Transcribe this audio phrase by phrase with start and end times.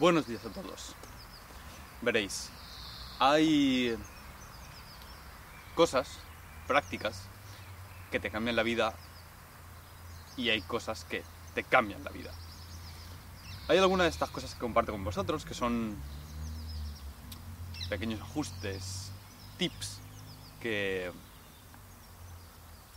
[0.00, 0.94] Buenos días a todos.
[2.00, 2.48] Veréis,
[3.18, 3.94] hay
[5.74, 6.08] cosas,
[6.66, 7.24] prácticas,
[8.10, 8.94] que te cambian la vida
[10.38, 11.22] y hay cosas que
[11.54, 12.32] te cambian la vida.
[13.68, 15.94] Hay algunas de estas cosas que comparto con vosotros que son
[17.90, 19.12] pequeños ajustes,
[19.58, 19.98] tips
[20.62, 21.12] que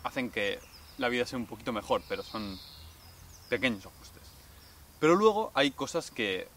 [0.05, 0.61] hacen que
[0.97, 2.57] la vida sea un poquito mejor, pero son
[3.49, 4.23] pequeños ajustes.
[5.01, 6.47] Pero luego hay cosas que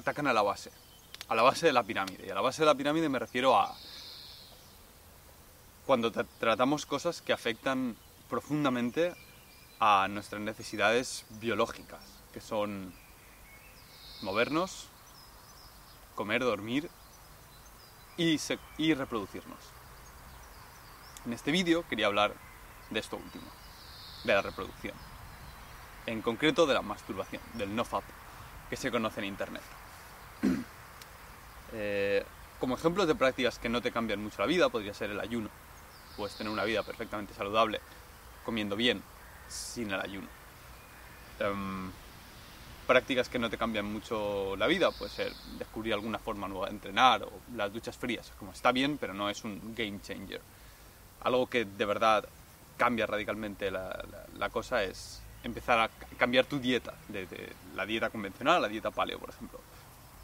[0.00, 0.70] atacan a la base,
[1.28, 2.26] a la base de la pirámide.
[2.26, 3.74] Y a la base de la pirámide me refiero a
[5.86, 7.96] cuando tratamos cosas que afectan
[8.28, 9.14] profundamente
[9.80, 12.00] a nuestras necesidades biológicas,
[12.32, 12.94] que son
[14.22, 14.86] movernos,
[16.14, 16.90] comer, dormir
[18.16, 18.38] y,
[18.78, 19.58] y reproducirnos.
[21.26, 22.34] En este vídeo quería hablar
[22.90, 23.50] de esto último,
[24.24, 24.94] de la reproducción.
[26.06, 28.04] En concreto de la masturbación, del nofap,
[28.68, 29.62] que se conoce en Internet.
[31.72, 32.24] Eh,
[32.58, 35.48] como ejemplos de prácticas que no te cambian mucho la vida, podría ser el ayuno.
[36.16, 37.80] Puedes tener una vida perfectamente saludable
[38.44, 39.02] comiendo bien
[39.48, 40.28] sin el ayuno.
[41.38, 41.90] Em,
[42.86, 46.72] prácticas que no te cambian mucho la vida, puede ser descubrir alguna forma nueva de
[46.72, 48.32] entrenar o las duchas frías.
[48.38, 50.40] Como está bien, pero no es un game changer.
[51.22, 52.28] Algo que de verdad
[52.76, 57.26] cambia radicalmente la, cosa es empezar a cambiar tu dieta, de,
[57.74, 59.60] la dieta convencional a la dieta paleo, por ejemplo.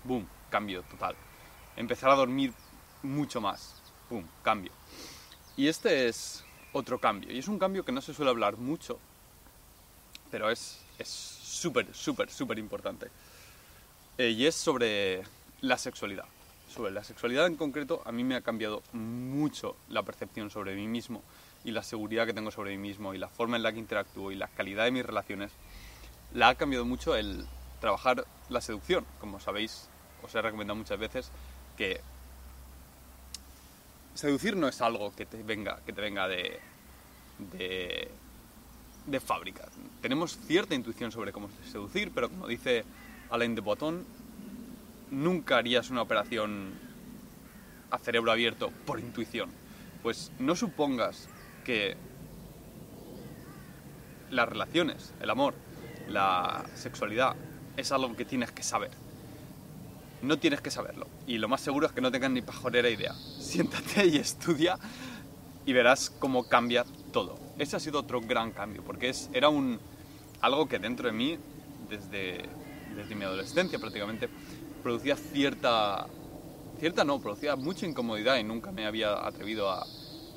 [0.04, 1.14] Boom, cambio total.
[1.76, 2.52] Empezar a dormir
[3.02, 3.82] mucho más.
[4.08, 4.72] Boom, cambio.
[5.56, 7.32] Y este es otro cambio.
[7.32, 8.98] Y es un cambio que no se suele hablar mucho,
[10.30, 13.10] pero es súper, súper, súper importante.
[14.18, 15.22] Eh, y es sobre
[15.60, 16.24] la sexualidad.
[16.68, 20.88] Sobre la sexualidad en concreto, a mí me ha cambiado mucho la percepción sobre mí
[20.88, 21.22] mismo
[21.64, 24.32] y la seguridad que tengo sobre mí mismo y la forma en la que interactúo
[24.32, 25.52] y la calidad de mis relaciones.
[26.32, 27.46] La ha cambiado mucho el
[27.80, 29.06] trabajar la seducción.
[29.20, 29.88] Como sabéis,
[30.22, 31.30] os he recomendado muchas veces
[31.76, 32.00] que
[34.14, 36.58] seducir no es algo que te venga, que te venga de,
[37.52, 38.10] de,
[39.06, 39.68] de fábrica.
[40.00, 42.84] Tenemos cierta intuición sobre cómo seducir, pero como dice
[43.30, 44.04] Alain de Botton,
[45.10, 46.72] nunca harías una operación
[47.90, 49.50] a cerebro abierto por intuición.
[50.02, 51.28] Pues no supongas
[51.64, 51.96] que
[54.30, 55.54] las relaciones, el amor,
[56.08, 57.36] la sexualidad
[57.76, 59.05] es algo que tienes que saber
[60.22, 61.06] no tienes que saberlo.
[61.26, 63.14] Y lo más seguro es que no tengas ni pajorera idea.
[63.38, 64.78] Siéntate y estudia
[65.64, 67.38] y verás cómo cambia todo.
[67.58, 69.80] Ese ha sido otro gran cambio, porque es, era un,
[70.40, 71.38] algo que dentro de mí,
[71.88, 72.44] desde,
[72.94, 74.28] desde mi adolescencia prácticamente,
[74.82, 76.06] producía cierta...
[76.78, 79.86] Cierta no, producía mucha incomodidad y nunca me había atrevido a,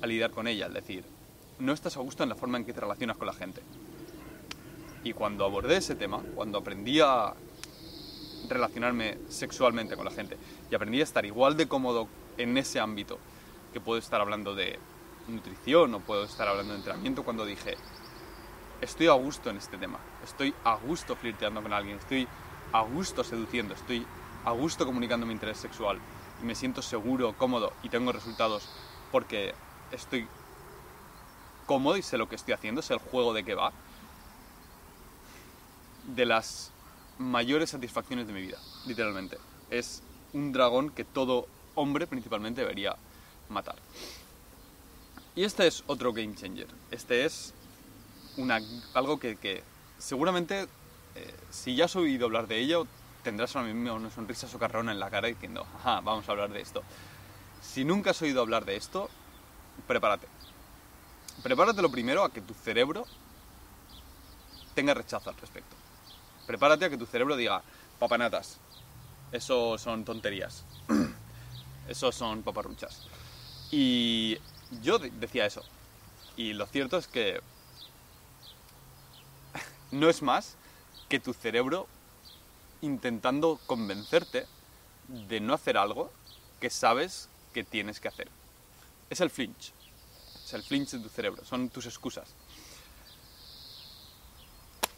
[0.02, 0.68] a lidiar con ella.
[0.68, 1.04] Es decir,
[1.60, 3.62] no estás a gusto en la forma en que te relacionas con la gente.
[5.04, 7.34] Y cuando abordé ese tema, cuando aprendí a
[8.48, 10.38] relacionarme sexualmente con la gente.
[10.72, 12.08] Y aprendí a estar igual de cómodo
[12.38, 13.20] en ese ámbito
[13.74, 14.80] que puedo estar hablando de
[15.28, 17.78] nutrición o puedo estar hablando de entrenamiento cuando dije
[18.82, 22.28] estoy a gusto en este tema, estoy a gusto flirteando con alguien, estoy
[22.72, 24.06] a gusto seduciendo, estoy
[24.46, 26.00] a gusto comunicando mi interés sexual.
[26.42, 28.70] Y me siento seguro, cómodo y tengo resultados
[29.12, 29.54] porque
[29.92, 30.28] estoy
[31.66, 33.74] cómodo y sé lo que estoy haciendo, sé el juego de qué va.
[36.06, 36.72] De las
[37.20, 38.58] mayores satisfacciones de mi vida,
[38.88, 39.38] literalmente.
[39.70, 40.02] Es
[40.34, 42.96] un dragón que todo hombre principalmente debería
[43.50, 43.76] matar.
[45.36, 46.68] Y este es otro game changer.
[46.90, 47.54] Este es
[48.94, 49.64] algo que,
[49.98, 50.68] seguramente,
[51.16, 52.88] eh, si ya has oído hablar de ello,
[53.24, 56.62] tendrás ahora mismo una sonrisa socarrona en la cara diciendo, ajá, vamos a hablar de
[56.62, 56.84] esto.
[57.62, 59.10] Si nunca has oído hablar de esto,
[59.88, 60.28] prepárate.
[61.44, 63.06] Prepárate lo primero a que tu cerebro
[64.74, 65.79] tenga rechazo al respecto
[66.50, 67.62] prepárate a que tu cerebro diga,
[68.00, 68.58] papanatas,
[69.32, 70.66] eso son tonterías,
[71.88, 73.06] eso son paparruchas.
[73.70, 74.36] Y
[74.82, 75.62] yo decía eso.
[76.38, 77.40] Y lo cierto es que
[79.92, 80.56] no es más
[81.08, 81.86] que tu cerebro
[82.82, 84.48] intentando convencerte
[85.08, 86.12] de no hacer algo
[86.60, 88.28] que sabes que tienes que hacer.
[89.12, 89.72] Es el flinch.
[90.44, 91.46] Es el flinch de tu cerebro.
[91.46, 92.34] Son tus excusas.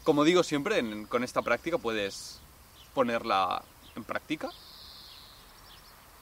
[0.04, 2.40] Como digo siempre, con esta práctica puedes
[2.92, 3.62] ponerla
[3.94, 4.50] en práctica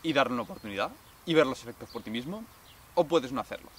[0.02, 0.90] y darle una oportunidad
[1.24, 2.44] y ver los efectos por ti mismo,
[2.94, 3.70] o puedes no hacerlo.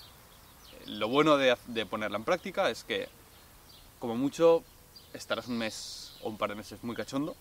[0.88, 3.09] Lo bueno de, de ponerla en práctica es que,
[4.00, 4.63] como mucho,
[5.13, 7.36] estarás un mes o un par de meses muy cachondo,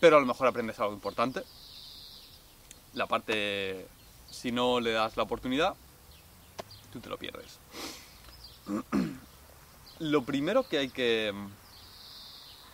[0.00, 1.42] pero a lo mejor aprendes algo importante.
[2.94, 3.86] La parte,
[4.30, 5.74] si no le das la oportunidad,
[6.90, 7.58] tú te lo pierdes.
[10.00, 11.32] lo primero que hay que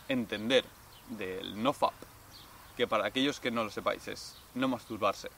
[0.09, 0.65] entender
[1.11, 1.93] del nofap,
[2.77, 5.29] que para aquellos que no lo sepáis es no masturbarse,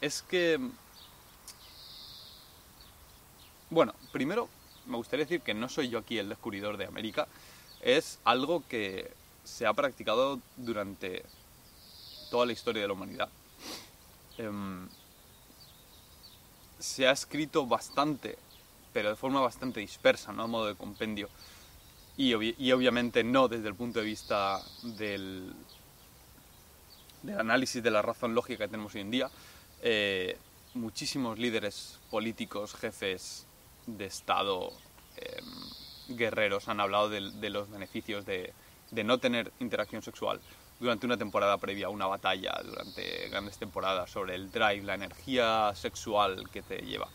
[0.00, 0.58] es que...
[3.70, 4.48] Bueno, primero
[4.86, 7.28] me gustaría decir que no soy yo aquí el descubridor de América,
[7.80, 9.12] es algo que
[9.44, 11.24] se ha practicado durante
[12.30, 13.28] toda la historia de la humanidad.
[14.38, 14.88] Em,
[16.78, 18.38] se ha escrito bastante,
[18.92, 20.42] pero de forma bastante dispersa, ¿no?
[20.42, 21.28] A modo de compendio.
[22.16, 25.52] Y, obviamente no desde el punto de vista del,
[27.22, 29.30] del, análisis de la razón lógica que tenemos hoy en día.
[29.82, 30.36] Eh,
[30.74, 33.46] muchísimos líderes políticos, jefes
[33.86, 34.72] de Estado,
[35.16, 38.52] em, guerreros han hablado de, los beneficios de,
[38.90, 40.40] de no tener interacción sexual
[40.82, 45.72] durante una temporada previa a una batalla, durante grandes temporadas, sobre el drive, la energía
[45.74, 47.08] sexual que te lleva.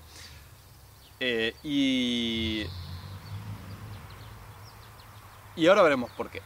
[1.19, 2.65] Eh, y.
[5.55, 6.41] Y ahora veremos por qué.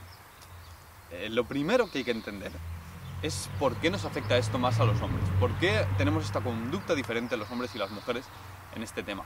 [1.11, 2.51] Eh, lo primero que hay que entender
[3.21, 5.27] es por qué nos afecta esto más a los hombres.
[5.39, 8.25] ¿Por qué tenemos esta conducta diferente los hombres y las mujeres
[8.75, 9.23] en este tema?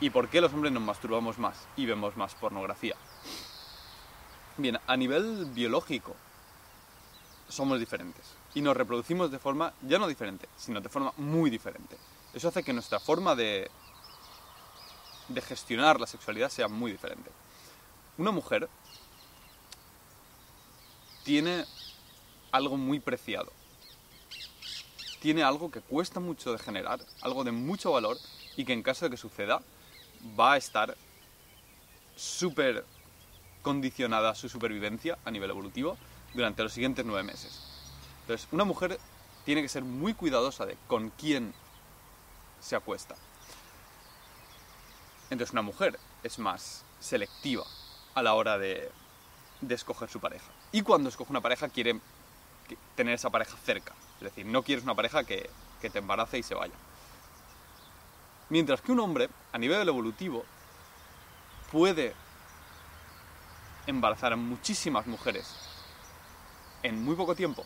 [0.00, 2.94] ¿Y por qué los hombres nos masturbamos más y vemos más pornografía?
[4.58, 6.14] Bien, a nivel biológico
[7.48, 11.96] somos diferentes y nos reproducimos de forma ya no diferente, sino de forma muy diferente.
[12.34, 13.70] Eso hace que nuestra forma de,
[15.28, 17.30] de gestionar la sexualidad sea muy diferente.
[18.18, 18.68] Una mujer
[21.22, 21.64] tiene
[22.50, 23.52] algo muy preciado.
[25.20, 28.18] Tiene algo que cuesta mucho de generar, algo de mucho valor
[28.56, 29.62] y que en caso de que suceda
[30.38, 30.96] va a estar
[32.16, 32.84] súper
[33.62, 35.96] condicionada su supervivencia a nivel evolutivo
[36.34, 37.60] durante los siguientes nueve meses.
[38.22, 38.98] Entonces, una mujer
[39.44, 41.54] tiene que ser muy cuidadosa de con quién
[42.64, 43.14] se acuesta.
[45.30, 47.64] Entonces, una mujer es más selectiva
[48.14, 48.90] a la hora de,
[49.68, 50.50] escoger su pareja.
[50.72, 52.00] Y cuando escoge una pareja quiere
[52.96, 53.92] tener esa pareja cerca.
[54.16, 55.50] Es decir, no quieres una pareja que,
[55.80, 56.74] que te embarace y se vaya.
[58.48, 60.44] Mientras que un hombre, a nivel evolutivo,
[61.72, 62.14] puede
[63.86, 65.46] embarazar a muchísimas mujeres
[66.82, 67.64] en muy poco tiempo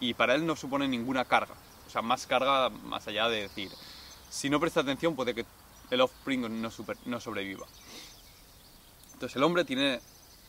[0.00, 1.54] y para él no supone ninguna carga.
[1.86, 3.70] O sea, más carga más allá de decir,
[4.30, 5.44] si no presta atención puede que
[5.90, 6.70] el offspring no,
[7.06, 7.66] no sobreviva.
[9.12, 10.00] Entonces el hombre tiene,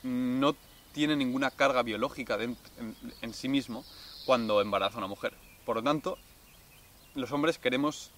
[0.04, 0.56] no
[0.94, 2.56] tiene ninguna carga biológica en,
[3.22, 3.84] en sí mismo
[4.26, 5.34] cuando embaraza a una mujer.
[5.66, 6.18] Por lo tanto,
[7.16, 8.12] los hombres queremos...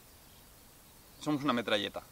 [1.21, 2.04] Somos una metralleta.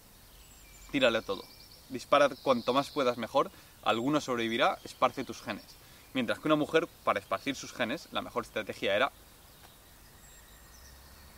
[0.91, 1.43] Tírale todo.
[1.89, 3.51] Dispara cuanto más puedas mejor
[3.83, 5.65] alguno sobrevivirá, esparce tus genes.
[6.13, 9.11] Mientras que una mujer, para esparcir sus genes, la mejor estrategia era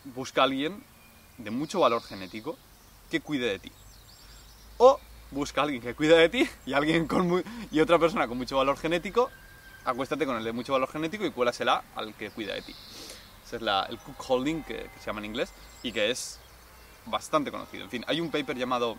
[0.05, 0.83] busca a alguien
[1.37, 2.57] de mucho valor genético
[3.09, 3.71] que cuide de ti.
[4.77, 4.99] O
[5.31, 8.57] busca a alguien que cuide de ti y alguien con y otra persona con mucho
[8.57, 9.29] valor genético,
[9.85, 12.75] acuéstate con el de mucho valor genético y cuélasela al que cuida de ti.
[13.45, 15.51] Ese es el cook holding que se llama en inglés
[15.81, 16.39] y que es
[17.05, 17.83] bastante conocido.
[17.83, 18.95] En fin, hay un paper llamado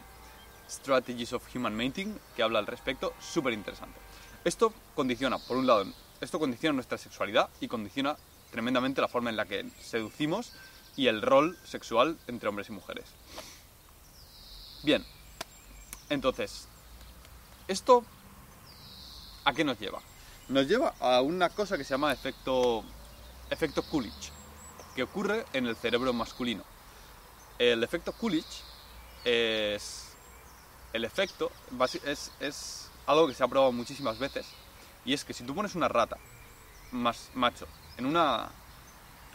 [0.68, 3.98] Strategies of Human Mating, que habla al respecto, súper interesante.
[4.44, 5.86] Esto condiciona, por un lado,
[6.20, 8.16] esto condiciona nuestra sexualidad y condiciona
[8.50, 10.52] tremendamente la forma en la que seducimos
[10.96, 13.04] y el rol sexual entre hombres y mujeres.
[14.82, 15.04] Bien,
[16.10, 16.68] entonces,
[17.68, 18.04] ¿esto
[19.44, 20.00] a qué nos lleva?
[20.48, 22.84] Nos lleva a una cosa que se llama efecto,
[23.50, 24.30] efecto Coolidge,
[24.94, 26.64] que ocurre en el cerebro masculino.
[27.58, 28.62] El efecto Coolidge
[29.24, 30.04] es
[30.94, 31.50] el efecto
[32.04, 34.46] es, algo que se ha probado muchísimas veces
[35.04, 36.16] y es que si tú pones una rata
[36.92, 37.66] más macho
[37.98, 38.48] en una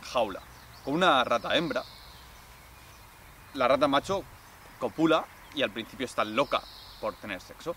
[0.01, 0.41] jaula
[0.89, 1.83] una rata hembra,
[3.53, 4.23] la rata macho
[4.79, 6.61] copula y al principio está loca
[7.01, 7.75] por tener sexo.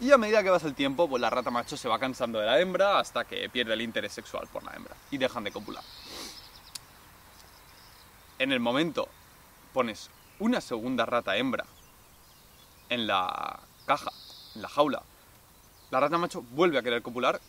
[0.00, 2.46] Y a medida que pasa el tiempo, pues la rata macho se va cansando de
[2.46, 5.84] la hembra hasta que pierde el interés sexual por la hembra y dejan de copular.
[8.38, 9.08] En el momento
[9.72, 11.64] pones una segunda rata hembra
[12.88, 14.10] en la caja,
[14.54, 15.02] en la jaula,
[15.90, 17.40] la rata macho vuelve a querer copular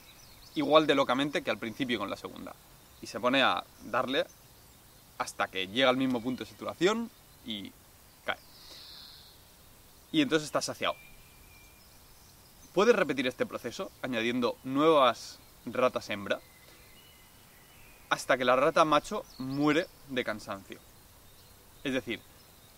[0.54, 2.54] igual de locamente que al principio con la segunda.
[3.02, 4.26] Y se pone a darle
[5.18, 7.10] hasta que llega al mismo punto de saturación
[7.46, 7.72] y
[8.26, 8.38] cae.
[10.12, 10.96] Y entonces está saciado.
[12.74, 16.40] Puedes repetir este proceso añadiendo nuevas ratas hembra
[18.10, 20.80] hasta que la rata macho muere de cansancio.
[21.84, 22.20] Es decir,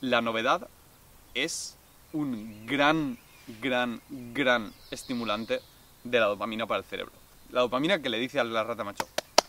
[0.02, 0.68] la novedad
[1.34, 1.78] es
[2.14, 3.18] un gran,
[3.62, 4.02] gran,
[4.34, 5.62] gran estimulante
[6.04, 7.14] de la dopamina para el cerebro.
[7.52, 9.08] La dopamina que le dice a la rata macho,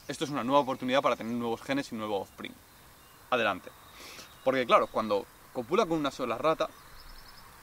[0.09, 2.52] esto es una nueva oportunidad para tener nuevos genes y nuevo offspring.
[3.30, 3.70] Adelante.
[4.44, 6.68] Porque claro, cuando copula con una sola rata,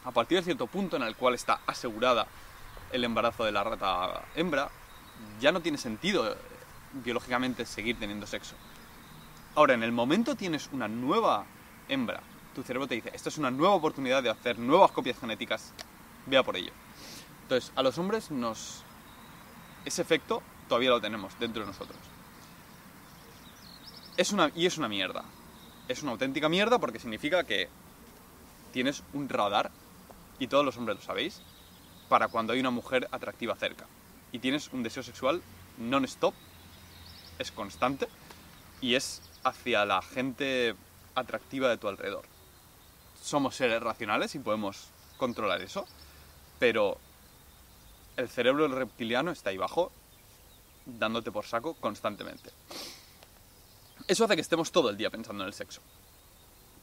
[0.04, 2.28] a partir de cierto punto en el cual está asegurada
[2.92, 4.70] el embarazo de la rata hembra,
[5.40, 6.36] ya no tiene sentido eh,
[6.94, 8.56] biológicamente seguir teniendo sexo.
[9.56, 11.46] Ahora, en el momento tienes una nueva
[11.90, 12.22] hembra,
[12.54, 15.74] tu cerebro te dice, esta es una nueva oportunidad de hacer nuevas copias genéticas,
[16.26, 16.72] vea por ello.
[17.44, 18.84] Entonces, a los hombres nos...
[19.84, 21.98] Ese efecto todavía lo tenemos dentro de nosotros.
[24.18, 24.52] Es una...
[24.56, 25.24] Y es una mierda.
[25.88, 27.70] Es una auténtica mierda porque significa que
[28.74, 29.72] tienes un radar,
[30.40, 31.42] y todos los hombres lo sabéis,
[32.10, 33.86] para cuando hay una mujer atractiva cerca.
[34.32, 35.42] Y tienes un deseo sexual
[35.78, 36.34] non-stop,
[37.40, 38.08] es constante,
[38.82, 40.76] y es hacia la gente
[41.14, 42.26] atractiva de tu alrededor.
[43.22, 45.88] Somos seres racionales y podemos controlar eso,
[46.60, 46.98] pero
[48.18, 49.92] el cerebro reptiliano está ahí abajo,
[50.86, 52.52] dándote por saco constantemente.
[54.08, 55.82] Eso hace que estemos todo el día pensando en el sexo,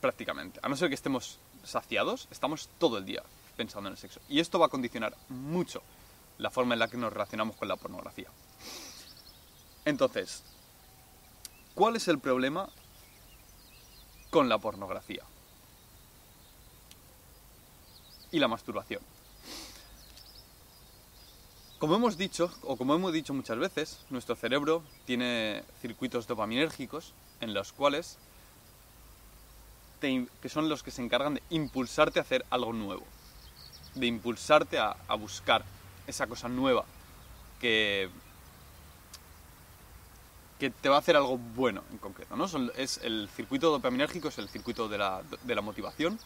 [0.00, 0.58] prácticamente.
[0.62, 3.22] A no ser que estemos saciados, estamos todo el día
[3.56, 4.20] pensando en el sexo.
[4.28, 5.82] Y esto va a condicionar mucho
[6.38, 8.28] la forma en la que nos relacionamos con la pornografía.
[9.84, 10.42] Entonces,
[11.74, 12.68] ¿cuál es el problema
[14.30, 15.22] con la pornografía?
[18.32, 19.11] Y la masturbación.
[21.82, 27.54] Como hemos dicho, o como hemos dicho muchas veces, nuestro cerebro tiene circuitos dopaminérgicos en
[27.54, 28.18] los cuales
[30.00, 33.02] que son los que se encargan de impulsarte a hacer algo nuevo,
[33.96, 35.64] de impulsarte a, buscar
[36.06, 36.84] esa cosa nueva
[37.60, 38.08] que,
[40.60, 42.36] que te va a hacer algo bueno en concreto.
[42.36, 42.46] ¿no?
[42.76, 46.16] es el circuito dopaminérgico es el circuito de la, de la motivación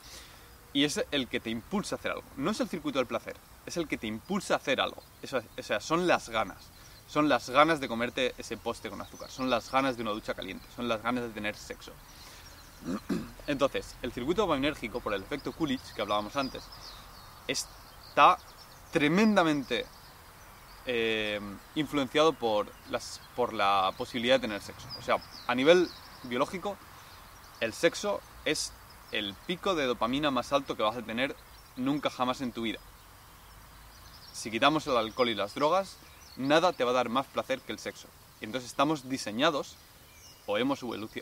[0.74, 2.24] y es el que te impulsa a hacer algo.
[2.36, 3.36] No es el circuito del placer,
[3.66, 5.02] es el que te impulsa a hacer algo.
[5.22, 6.58] Eso, o sea, son las ganas.
[7.08, 9.30] Son las ganas de comerte ese poste con azúcar.
[9.30, 10.66] Son las ganas de una ducha caliente.
[10.74, 11.92] Son las ganas de tener sexo.
[13.46, 16.64] Entonces, el circuito dopaminérgico, por el efecto Coolidge que hablábamos antes,
[17.46, 18.38] está
[18.92, 19.86] tremendamente
[20.86, 21.40] eh,
[21.74, 24.88] influenciado por, las, por la posibilidad de tener sexo.
[24.98, 25.88] O sea, a nivel
[26.24, 26.76] biológico,
[27.60, 28.72] el sexo es
[29.12, 31.36] el pico de dopamina más alto que vas a tener
[31.76, 32.78] nunca jamás en tu vida.
[34.36, 35.96] Si quitamos el alcohol y las drogas,
[36.36, 38.06] nada te va a dar más placer que el sexo.
[38.42, 39.76] Y entonces estamos diseñados
[40.44, 40.80] o hemos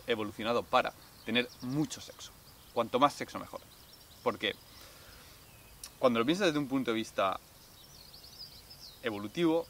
[0.09, 0.93] evolucionado para
[1.25, 2.33] tener mucho sexo.
[2.73, 3.61] Cuanto más sexo mejor.
[4.25, 4.57] Porque
[6.01, 7.39] cuando lo piensas desde un punto de vista
[9.05, 9.65] evolutivo,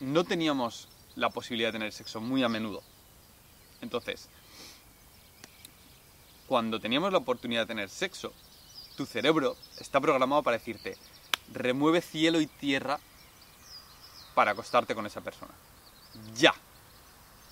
[0.00, 2.82] no teníamos la posibilidad de tener sexo muy a menudo.
[3.82, 4.30] Entonces,
[6.46, 8.32] cuando teníamos la oportunidad de tener sexo,
[8.96, 10.96] tu cerebro está programado para decirte,
[11.54, 12.98] remueve cielo y tierra
[14.34, 15.52] para acostarte con esa persona.
[16.36, 16.54] Ya.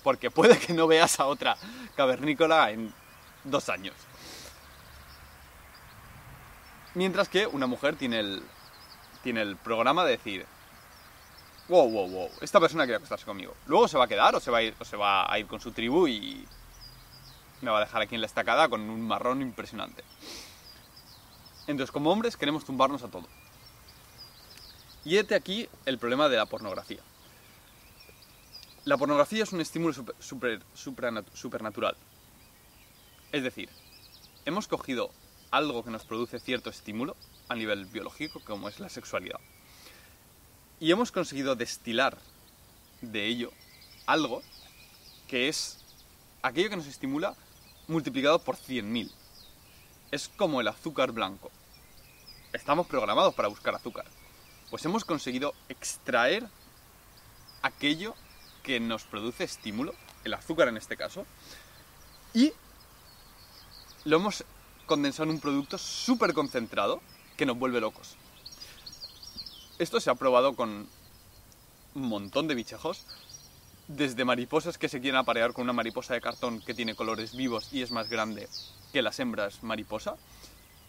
[0.03, 1.55] Porque puede que no veas a otra
[1.95, 2.93] cavernícola en
[3.43, 3.95] dos años.
[6.93, 8.43] Mientras que una mujer tiene el,
[9.23, 10.45] tiene el programa de decir,
[11.69, 13.55] wow, wow, wow, esta persona quiere acostarse conmigo.
[13.67, 15.47] Luego se va a quedar o se va a ir, o se va a ir
[15.47, 16.45] con su tribu y
[17.61, 20.03] me va a dejar aquí en la estacada con un marrón impresionante.
[21.67, 23.27] Entonces, como hombres queremos tumbarnos a todo.
[25.03, 27.01] Y este aquí el problema de la pornografía.
[28.85, 30.61] La pornografía es un estímulo super,
[31.33, 31.95] supernatural.
[33.31, 33.69] Es decir,
[34.45, 35.11] hemos cogido
[35.51, 37.15] algo que nos produce cierto estímulo
[37.49, 39.39] a nivel biológico, como es la sexualidad,
[40.79, 42.17] y hemos conseguido destilar
[43.01, 43.51] de ello
[44.07, 44.41] algo
[45.27, 45.77] que es
[46.41, 47.35] aquello que nos estimula
[47.87, 49.11] multiplicado por 100.000.
[50.11, 51.51] Es como el azúcar blanco.
[52.51, 54.05] Estamos programados para buscar azúcar.
[54.71, 56.47] Pues hemos conseguido extraer
[57.61, 58.15] aquello
[58.63, 61.25] que nos produce estímulo, el azúcar en este caso,
[62.33, 62.53] y
[64.05, 64.45] lo hemos
[64.85, 67.01] condensado en un producto súper concentrado
[67.35, 68.15] que nos vuelve locos.
[69.77, 70.87] Esto se ha probado con
[71.93, 73.03] un montón de bichejos,
[73.89, 77.73] desde mariposas que se quieren aparear con una mariposa de cartón que tiene colores vivos
[77.73, 78.47] y es más grande
[78.93, 80.15] que las hembras mariposa,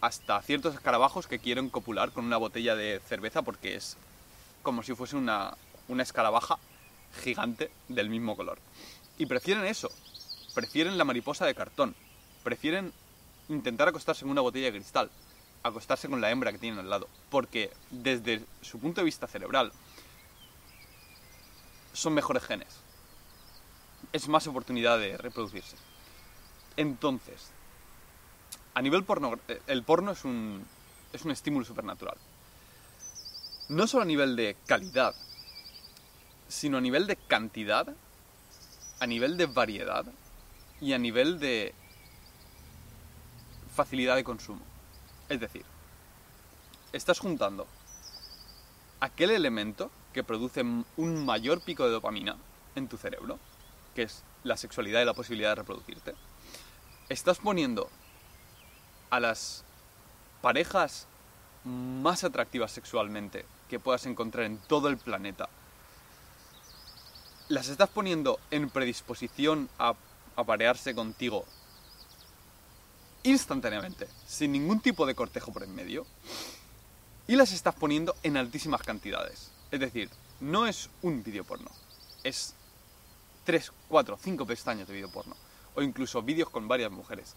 [0.03, 3.97] hasta ciertos escarabajos que quieren copular con una botella de cerveza porque es
[4.63, 5.57] como si fuese una,
[5.87, 6.59] una escarabaja
[7.23, 8.59] gigante del mismo color.
[9.17, 9.91] Y prefieren eso,
[10.55, 11.95] prefieren la mariposa de cartón,
[12.43, 12.93] prefieren
[13.49, 15.09] intentar acostarse en una botella de cristal,
[15.63, 19.73] acostarse con la hembra que tienen al lado, porque desde su punto de vista cerebral
[21.93, 22.81] son mejores genes.
[24.13, 25.77] Es más oportunidad de reproducirse.
[26.77, 27.53] Entonces,
[28.75, 30.65] a nivel porno, el porno es un,
[31.13, 32.17] es un estímulo supernatural.
[33.69, 35.15] No solo a nivel de calidad,
[36.49, 37.87] sino a nivel de cantidad,
[39.01, 40.05] a nivel de variedad
[40.81, 41.75] y a nivel de
[43.75, 44.63] facilidad de consumo.
[45.29, 45.65] Es decir,
[46.93, 47.67] estás juntando
[49.01, 52.37] aquel elemento que produce un mayor pico de dopamina
[52.75, 53.39] en tu cerebro,
[53.95, 56.15] que es la sexualidad y la posibilidad de reproducirte,
[57.09, 57.89] estás poniendo
[59.13, 59.63] a las
[60.41, 61.07] parejas
[61.65, 65.51] más atractivas sexualmente que puedas encontrar en todo el planeta,
[67.49, 69.95] las estás poniendo en predisposición a
[70.35, 71.45] aparearse contigo
[73.25, 76.07] instantáneamente, sin ningún tipo de cortejo por en medio,
[77.29, 79.51] y las estás poniendo en altísimas cantidades.
[79.71, 80.09] Es decir,
[80.41, 81.71] no es un vídeo porno,
[82.25, 82.55] es
[83.45, 85.37] 3, 4, 5 pestañas de vídeo porno,
[85.75, 87.35] o incluso vídeos con varias mujeres.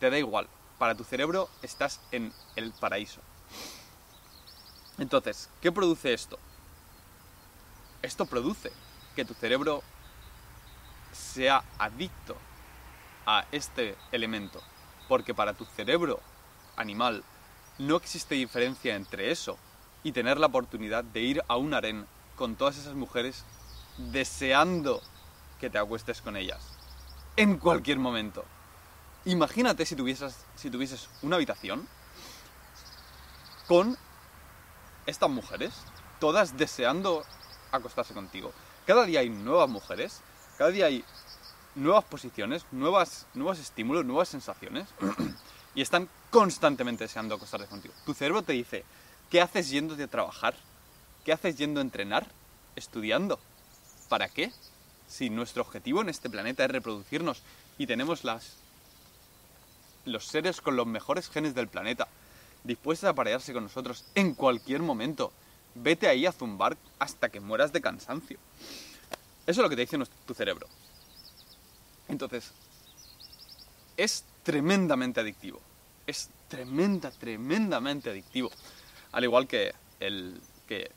[0.00, 0.48] Te da igual,
[0.82, 3.20] para tu cerebro estás en el paraíso.
[4.98, 6.40] Entonces, ¿qué produce esto?
[8.02, 8.72] Esto produce
[9.14, 9.84] que tu cerebro
[11.12, 12.36] sea adicto
[13.26, 14.60] a este elemento,
[15.06, 16.18] porque para tu cerebro
[16.74, 17.22] animal
[17.78, 19.58] no existe diferencia entre eso
[20.02, 23.44] y tener la oportunidad de ir a un harén con todas esas mujeres
[23.98, 25.00] deseando
[25.60, 26.76] que te acuestes con ellas.
[27.36, 28.44] En cualquier momento.
[29.24, 31.86] Imagínate si tuvieses, si tuvieses una habitación
[33.68, 33.96] con
[35.06, 35.72] estas mujeres,
[36.18, 37.24] todas deseando
[37.70, 38.52] acostarse contigo.
[38.86, 40.20] Cada día hay nuevas mujeres,
[40.58, 41.04] cada día hay
[41.74, 44.88] nuevas posiciones, nuevas, nuevos estímulos, nuevas sensaciones,
[45.74, 47.94] y están constantemente deseando acostarse contigo.
[48.04, 48.84] Tu cerebro te dice,
[49.30, 50.54] ¿qué haces yendo a trabajar?
[51.24, 52.26] ¿Qué haces yendo a entrenar?
[52.76, 53.38] ¿Estudiando?
[54.08, 54.52] ¿Para qué?
[55.08, 57.42] Si nuestro objetivo en este planeta es reproducirnos
[57.78, 58.56] y tenemos las,
[60.04, 62.08] los seres con los mejores genes del planeta
[62.64, 65.32] dispuestos a aparearse con nosotros en cualquier momento,
[65.74, 68.38] vete ahí a zumbar hasta que mueras de cansancio.
[69.46, 70.68] Eso es lo que te dice tu cerebro.
[72.08, 72.52] Entonces,
[73.96, 75.60] es tremendamente adictivo.
[76.06, 78.50] Es tremenda, tremendamente adictivo.
[79.12, 80.90] Al igual que el que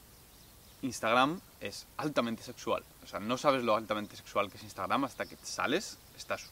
[0.82, 2.84] Instagram es altamente sexual.
[3.04, 6.52] O sea, no sabes lo altamente sexual que es Instagram hasta que sales, estás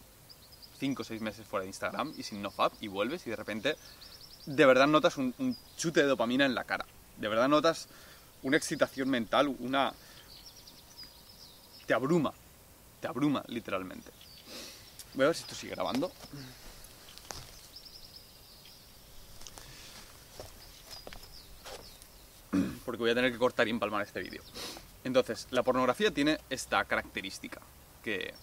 [0.84, 3.78] 5 o 6 meses fuera de Instagram y sin nofap y vuelves y de repente
[4.46, 6.86] de verdad notas un, un, chute de dopamina en la cara.
[7.15, 7.88] De verdad notas
[8.41, 9.93] una excitación mental, una...
[11.86, 12.34] Te abruma,
[13.00, 14.12] te abruma literalmente.
[15.13, 16.12] Voy a ver si esto sigue grabando.
[22.84, 24.41] Porque voy a tener que cortar y empalmar este vídeo.
[25.06, 27.62] Entonces, la pornografía tiene esta característica,
[28.04, 28.34] que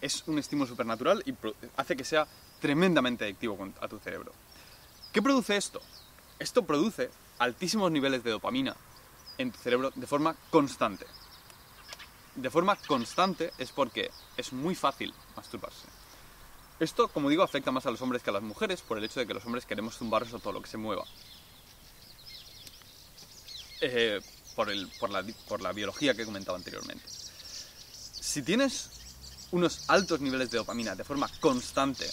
[0.00, 1.34] es un estímulo supernatural y
[1.76, 2.26] hace que sea
[2.60, 4.32] tremendamente adictivo a tu cerebro.
[5.12, 5.80] ¿Qué produce esto?
[6.38, 8.76] Esto produce altísimos niveles de dopamina
[9.38, 11.06] en tu cerebro de forma constante
[12.34, 15.86] de forma constante es porque es muy fácil masturbarse.
[16.78, 19.20] Esto, como digo, afecta más a los hombres que a las mujeres por el hecho
[19.20, 21.04] de que los hombres queremos tumbarnos a todo lo que se mueva.
[23.82, 24.20] Eh,
[24.54, 24.68] por,
[25.10, 27.04] la, por la biología que he comentado anteriormente.
[27.08, 28.99] Si tienes
[29.52, 32.08] unos altos niveles de dopamina de forma constante,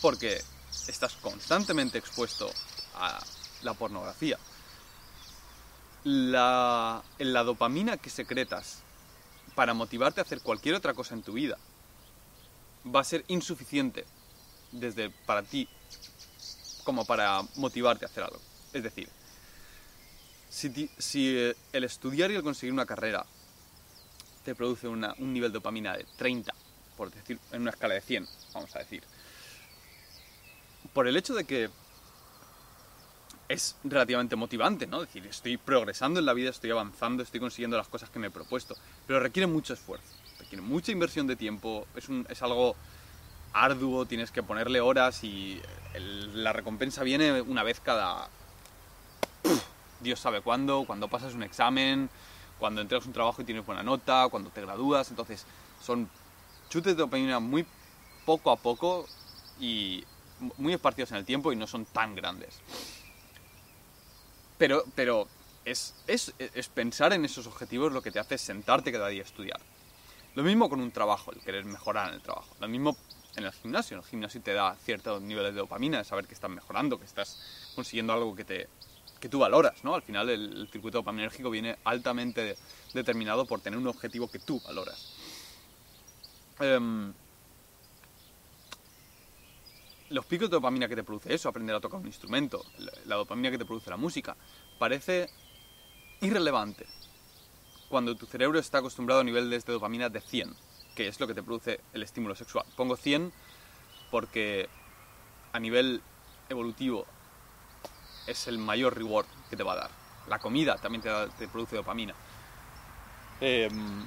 [0.00, 0.42] porque
[0.88, 2.50] estás constantemente expuesto
[2.94, 3.22] a
[3.62, 4.38] la pornografía,
[6.04, 8.78] la, la dopamina que secretas
[9.54, 11.58] para motivarte a hacer cualquier otra cosa en tu vida
[12.86, 14.06] va a ser insuficiente
[14.72, 15.68] desde para ti
[16.84, 18.40] como para motivarte a hacer algo.
[18.72, 19.08] Es decir,
[20.48, 23.26] si, si eh, el estudiar y el conseguir una carrera
[24.44, 26.52] te produce un nivel de dopamina de 30,
[26.96, 29.02] por decir, en una escala de 100, vamos a decir,
[30.92, 31.70] por el hecho de que
[33.48, 35.02] es relativamente motivante, ¿no?
[35.02, 38.28] Es decir, estoy progresando en la vida, estoy avanzando, estoy consiguiendo las cosas que me
[38.28, 38.76] he propuesto,
[39.06, 40.06] pero requiere mucho esfuerzo,
[40.38, 42.76] requiere mucha inversión de tiempo, es, un, es algo
[43.52, 45.60] arduo, tienes que ponerle horas y
[46.34, 48.28] la recompensa viene una vez cada...
[50.00, 52.08] Dios sabe cuándo, cuando pasas un examen,
[52.60, 55.46] cuando entregas un trabajo y tienes buena nota, cuando te gradúas, entonces
[55.82, 56.08] son
[56.68, 57.66] chutes de opinión muy
[58.24, 59.06] poco a poco
[59.58, 60.04] y
[60.58, 62.60] muy esparcidos en el tiempo y no son tan grandes.
[64.58, 65.26] Pero, pero
[65.64, 69.24] es, es, es, pensar en esos objetivos lo que te hace sentarte cada día a
[69.24, 69.60] estudiar.
[70.34, 72.54] Lo mismo con un trabajo, el querer mejorar en el trabajo.
[72.60, 72.96] Lo mismo
[73.36, 73.96] en el gimnasio.
[73.96, 77.04] En el gimnasio te da ciertos niveles de dopamina, de saber que estás mejorando, que
[77.04, 78.68] estás consiguiendo algo que, te,
[79.20, 79.84] que tú valoras.
[79.84, 79.94] ¿no?
[79.94, 82.56] Al final el, circuito dopaminérgico viene altamente
[82.94, 85.14] determinado por tener un objetivo que tú valoras.
[86.58, 87.12] Em,
[90.10, 92.64] los picos de dopamina que te produce eso, aprender a tocar un instrumento,
[93.06, 94.36] la dopamina que te produce la música,
[94.78, 95.30] parece
[96.20, 96.86] irrelevante
[97.90, 100.54] cuando tu cerebro está acostumbrado a niveles de dopamina de 100,
[100.94, 102.64] que es lo que te produce el estímulo sexual.
[102.76, 103.32] Pongo 100
[104.12, 104.68] porque
[105.52, 106.00] a nivel
[106.48, 107.06] evolutivo
[108.26, 109.90] es el mayor reward que te va a dar.
[110.28, 112.14] La comida también te, produce dopamina.
[113.40, 114.06] Em,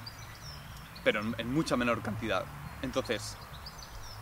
[1.04, 2.46] pero en, mucha menor cantidad.
[2.82, 3.36] Entonces,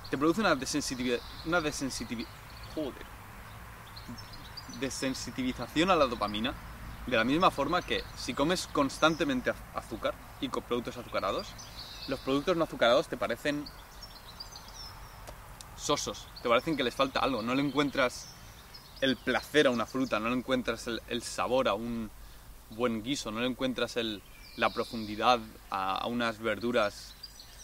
[0.10, 1.20] te produce una desensitividad.
[1.46, 2.30] Una desensitividad.
[2.74, 3.06] Joder.
[4.80, 6.54] Desensitivización a la dopamina.
[7.08, 11.48] De la misma forma que si comes constantemente az- azúcar y con productos azucarados,
[12.08, 13.66] los productos no azucarados te parecen
[15.76, 18.28] sosos, te parecen que les falta algo, no le encuentras
[19.02, 22.10] el placer a una fruta, no le encuentras el, sabor a un
[22.70, 24.22] buen guiso, no le encuentras el-
[24.58, 25.40] la profundidad
[25.72, 27.16] a, unas verduras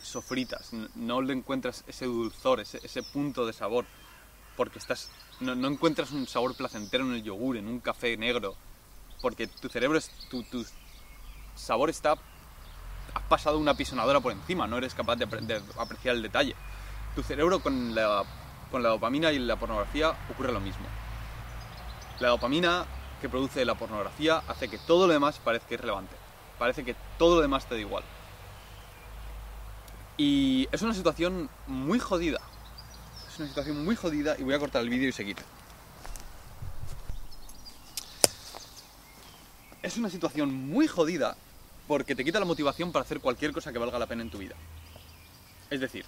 [0.02, 3.86] sofritas, no le encuentras ese dulzor, ese, ese punto de sabor,
[4.56, 8.56] porque estás, no, no encuentras un sabor placentero en el yogur, en un café negro,
[9.22, 10.66] porque tu cerebro, es, tu, tu
[11.56, 12.14] sabor está,
[13.14, 16.56] has pasado una pisonadora por encima, no eres capaz de, de apreciar el detalle.
[17.16, 18.24] Tu cerebro con la,
[18.72, 20.86] con la dopamina y la pornografía ocurre lo mismo.
[22.20, 22.86] La dopamina
[23.22, 26.16] que produce la pornografía hace que todo lo demás parezca irrelevante.
[26.58, 28.04] Parece que todo lo demás te da igual.
[30.18, 32.40] Y es una situación muy jodida.
[33.28, 35.38] Es una situación muy jodida y voy a cortar el vídeo y seguir.
[39.84, 41.38] Es una situación muy jodida
[41.88, 44.40] porque te quita la motivación para hacer cualquier cosa que valga la pena en tu
[44.40, 44.56] vida.
[45.70, 46.06] Es decir,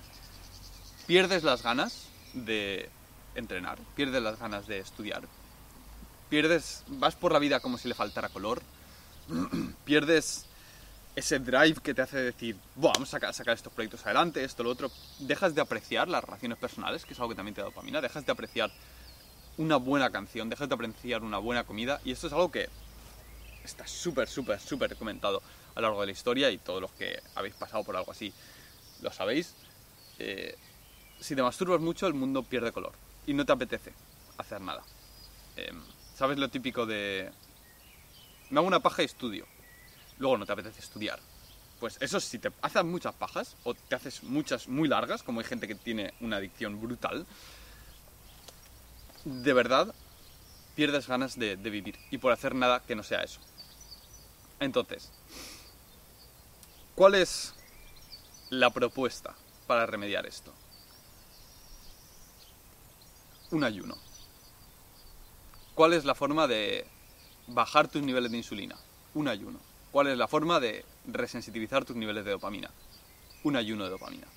[1.06, 2.90] pierdes las ganas de
[3.36, 5.24] entrenar, pierdes las ganas de estudiar,
[6.30, 8.62] pierdes, vas por la vida como si le faltara color,
[9.86, 10.46] pierdes
[11.16, 14.70] ese drive que te hace decir, "Buah, vamos a sacar, estos proyectos adelante, esto, lo
[14.70, 18.00] otro, dejas de apreciar las relaciones personales, que es algo que también te da dopamina,
[18.00, 18.72] dejas de apreciar
[19.58, 22.70] una buena canción, dejas de apreciar una buena comida, y esto es algo que
[23.64, 25.42] está súper, súper, súper comentado
[25.76, 28.34] a lo largo de la historia y todos los que habéis pasado por algo así
[29.02, 29.54] lo sabéis.
[30.18, 30.56] Eh,
[31.20, 32.94] si te masturbas mucho, el mundo pierde color
[33.28, 33.94] y no te apetece
[34.38, 34.84] hacer nada.
[35.58, 35.72] Eh,
[36.20, 37.32] ¿Sabes lo típico de...
[38.50, 39.48] Me hago una paja y estudio.
[40.18, 41.18] Luego no te apetece estudiar.
[41.80, 45.46] Pues eso, si te haces muchas pajas o te haces muchas muy largas, como hay
[45.46, 47.26] gente que tiene una adicción brutal,
[49.24, 49.96] de verdad
[50.76, 53.40] pierdes ganas de, de vivir y por hacer nada que no sea eso.
[54.60, 55.14] Entonces,
[56.96, 57.54] ¿cuál es
[58.50, 59.36] la propuesta
[59.68, 60.54] para remediar esto?
[63.52, 64.09] Un ayuno.
[65.80, 66.86] ¿Cuál es la forma de
[67.48, 68.76] bajar tus niveles de insulina?
[69.14, 69.62] Un ayuno.
[69.94, 72.70] ¿Cuál es la forma de resensitivizar tus niveles de dopamina?
[73.46, 74.28] Un ayuno de dopamina.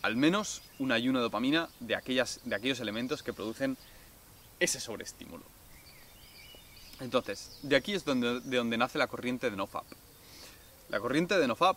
[0.00, 3.76] Al menos un ayuno de dopamina de, aquellas, de aquellos elementos que producen
[4.58, 5.44] ese sobreestímulo.
[7.00, 9.84] Entonces, de aquí es donde, de donde nace la corriente de NoFap.
[10.88, 11.76] La corriente de NoFap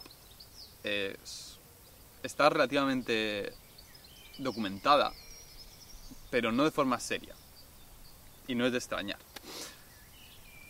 [0.86, 1.58] es-
[2.23, 3.52] está relativamente
[4.38, 5.12] documentada,
[6.32, 7.36] pero no de forma seria.
[8.48, 9.20] Y no es de extrañar.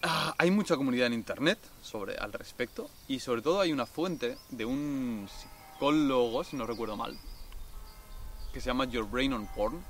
[0.03, 4.37] Ah, hay mucha comunidad en internet sobre, al respecto y sobre todo hay una fuente
[4.49, 7.17] de un psicólogo, si no recuerdo mal,
[8.53, 9.83] que se llama Your Brain on Porn.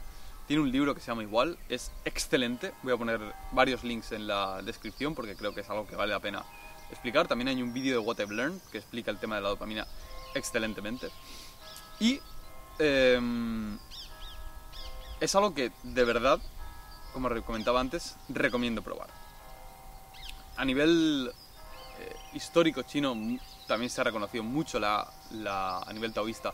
[0.48, 2.72] Tiene un libro que se llama igual, es excelente.
[2.84, 3.20] Voy a poner
[3.52, 6.46] varios links en la descripción porque creo que es algo que vale la pena
[6.90, 7.28] explicar.
[7.28, 9.86] También hay un vídeo de What I've Learned que explica el tema de la dopamina
[10.34, 11.10] excelentemente.
[12.00, 12.20] Y
[12.80, 13.78] em,
[15.20, 16.40] es algo que de verdad,
[17.18, 19.10] como comentaba antes, recomiendo probar.
[20.56, 21.32] A nivel
[22.00, 23.16] eh, histórico chino
[23.68, 25.10] también se ha reconocido mucho la,
[25.80, 26.54] a nivel taoísta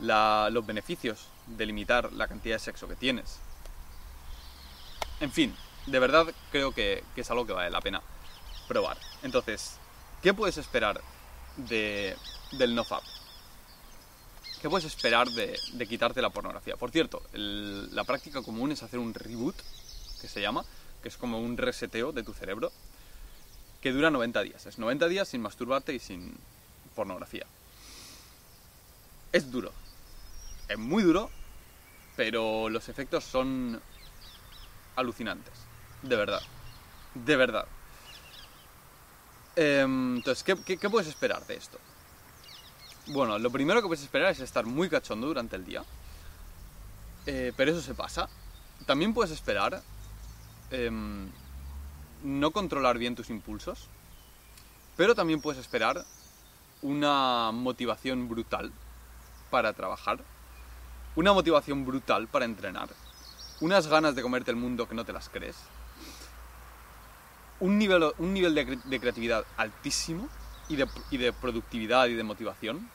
[0.00, 3.38] los beneficios de limitar la cantidad de sexo que tienes.
[5.20, 5.54] En fin,
[5.86, 8.02] de verdad creo que, es algo que vale la pena
[8.66, 8.96] probar.
[9.22, 9.78] Entonces,
[10.20, 11.00] ¿qué puedes esperar
[11.56, 12.16] de,
[12.50, 13.04] del NoFap?
[14.62, 16.76] ¿Qué puedes esperar de, quitarte la pornografía?
[16.76, 19.56] Por cierto, la práctica común es hacer un reboot,
[20.22, 20.64] que se llama,
[21.02, 22.72] que es como un reseteo de tu cerebro,
[23.82, 24.64] que dura 90 días.
[24.64, 26.34] Es 90 días sin masturbarte y sin
[26.94, 27.44] pornografía.
[29.32, 29.72] Es duro.
[30.68, 31.30] Es muy duro,
[32.16, 33.82] pero los efectos son
[34.94, 35.52] alucinantes.
[36.02, 36.40] De verdad.
[37.14, 37.66] De verdad.
[39.56, 41.78] Em, entonces, ¿qué, puedes esperar de esto?
[43.08, 45.82] Bueno, lo primero que puedes esperar es estar muy cachondo durante el día.
[47.26, 48.28] Eh, pero eso se pasa.
[48.86, 49.82] También puedes esperar
[50.72, 51.28] em,
[52.24, 53.88] no controlar bien tus impulsos.
[54.96, 56.04] Pero también puedes esperar
[56.82, 58.72] una motivación brutal
[59.50, 60.18] para trabajar.
[61.14, 62.88] Una motivación brutal para entrenar.
[63.60, 65.56] Unas ganas de comerte el mundo que no te las crees.
[67.60, 70.28] Un nivel, un nivel de, cre- de creatividad altísimo
[70.68, 72.90] y de, y de productividad y de motivación.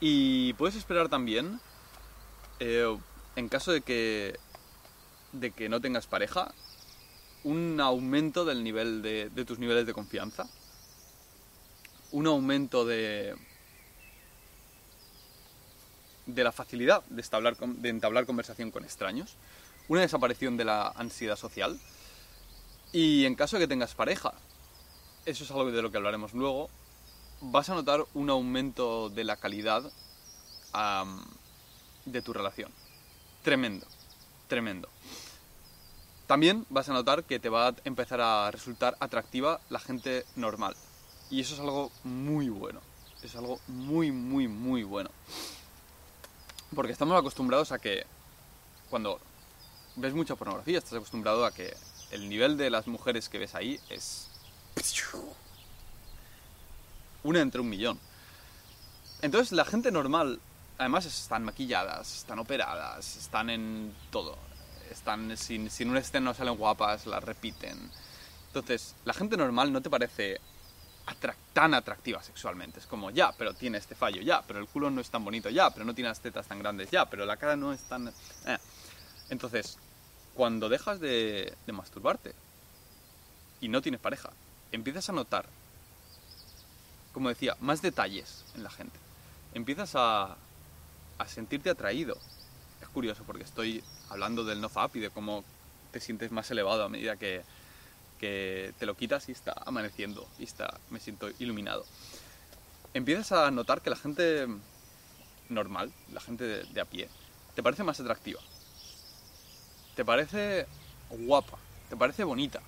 [0.00, 1.60] Y puedes esperar también,
[2.58, 2.98] eh,
[3.36, 4.38] en caso de que,
[5.32, 6.52] de que no tengas pareja,
[7.44, 10.46] un aumento del nivel de, tus niveles de confianza,
[12.12, 13.34] un aumento de,
[16.26, 19.36] de la facilidad de entablar, de entablar conversación con extraños,
[19.88, 21.78] una desaparición de la ansiedad social
[22.92, 24.34] y en caso de que tengas pareja,
[25.24, 26.68] eso es algo de lo que hablaremos luego,
[27.40, 29.82] vas a notar un aumento de la calidad
[32.04, 32.70] de tu relación.
[33.42, 33.86] Tremendo,
[34.48, 34.88] tremendo.
[36.32, 40.74] También vas a notar que te va a empezar a resultar atractiva la gente normal.
[41.28, 42.80] Y eso es algo muy bueno.
[43.22, 45.10] Es algo muy, muy, muy bueno.
[46.74, 48.06] Porque estamos acostumbrados a que
[48.88, 49.20] cuando
[49.96, 51.76] ves mucha pornografía, estás acostumbrado a que
[52.12, 54.30] el nivel de las mujeres que ves ahí es
[57.24, 58.00] una entre un millón.
[59.20, 60.40] Entonces la gente normal,
[60.78, 64.38] además están maquilladas, están operadas, están en todo.
[64.92, 67.90] Están, sin, sin un escena no salen guapas, las repiten.
[68.48, 70.40] Entonces, la gente normal no te parece
[71.52, 72.78] tan atractiva sexualmente.
[72.78, 75.50] Es como, ya, pero tiene este fallo, ya, pero el culo no es tan bonito,
[75.50, 78.08] ya, pero no tiene las tetas tan grandes, ya, pero la cara no es tan...
[78.08, 78.58] eh.
[79.30, 79.78] Entonces,
[80.34, 82.34] cuando dejas de, de masturbarte
[83.60, 84.30] y no tienes pareja,
[84.70, 85.46] empiezas a notar,
[87.12, 88.98] como decía, más detalles en la gente.
[89.54, 90.36] Empiezas a,
[91.18, 92.16] a sentirte atraído.
[92.82, 95.44] Es curioso porque estoy hablando del nofap y de cómo
[95.92, 97.42] te sientes más elevado a medida que,
[98.18, 101.84] que te lo quitas y está amaneciendo y está, me siento iluminado.
[102.92, 104.46] Empiezas a notar que la gente
[105.48, 107.08] normal, la gente de, a pie,
[107.54, 108.40] te parece más atractiva.
[109.94, 110.66] Te parece
[111.10, 112.60] guapa, te parece bonita.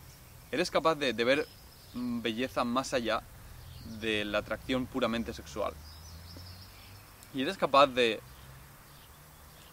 [0.53, 1.48] Eres capaz de, de ver
[1.94, 3.22] mm, belleza más allá
[4.00, 5.74] de la atracción puramente sexual.
[7.35, 8.20] Y eres capaz de...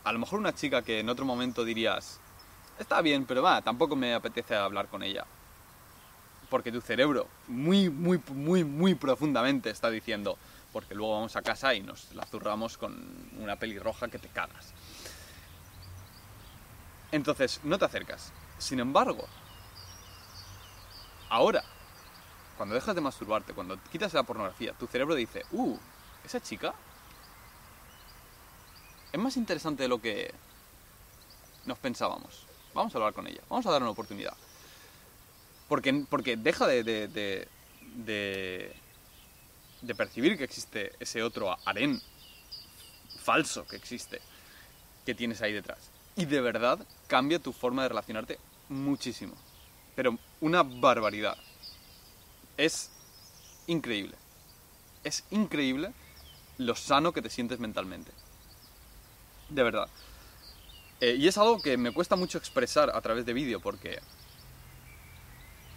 [0.04, 2.20] A lo mejor una chica que en otro momento dirías,
[2.80, 5.26] está bien, pero va, tampoco me apetece hablar con ella.
[6.50, 10.38] Porque tu cerebro muy, muy, muy, muy profundamente está diciendo,
[10.74, 14.74] porque luego vamos a casa y nos la zurramos con una pelirroja que te cagas.
[17.12, 18.32] Entonces, no te acercas.
[18.58, 19.28] Sin embargo,
[21.30, 21.64] ahora,
[22.58, 25.78] cuando dejas de masturbarte, cuando quitas la pornografía, tu cerebro dice, uh,
[26.24, 26.74] esa chica
[29.12, 30.34] es más interesante de lo que
[31.66, 32.46] nos pensábamos.
[32.74, 34.34] Vamos a hablar con ella, vamos a dar una oportunidad.
[35.68, 37.48] Porque, porque deja de, de,
[39.82, 42.02] de, percibir que existe ese otro harén
[43.24, 44.22] falso que existe,
[45.06, 45.80] que tienes ahí detrás.
[46.16, 48.38] Y de verdad cambia tu forma de relacionarte
[48.70, 49.34] muchísimo.
[49.96, 51.38] Pero una barbaridad.
[52.58, 52.90] Es
[53.68, 54.16] increíble.
[55.04, 55.94] Es increíble
[56.58, 58.12] lo sano que te sientes mentalmente.
[59.52, 59.88] De verdad.
[61.00, 64.00] Eh, y es algo que me cuesta mucho expresar a través de vídeo porque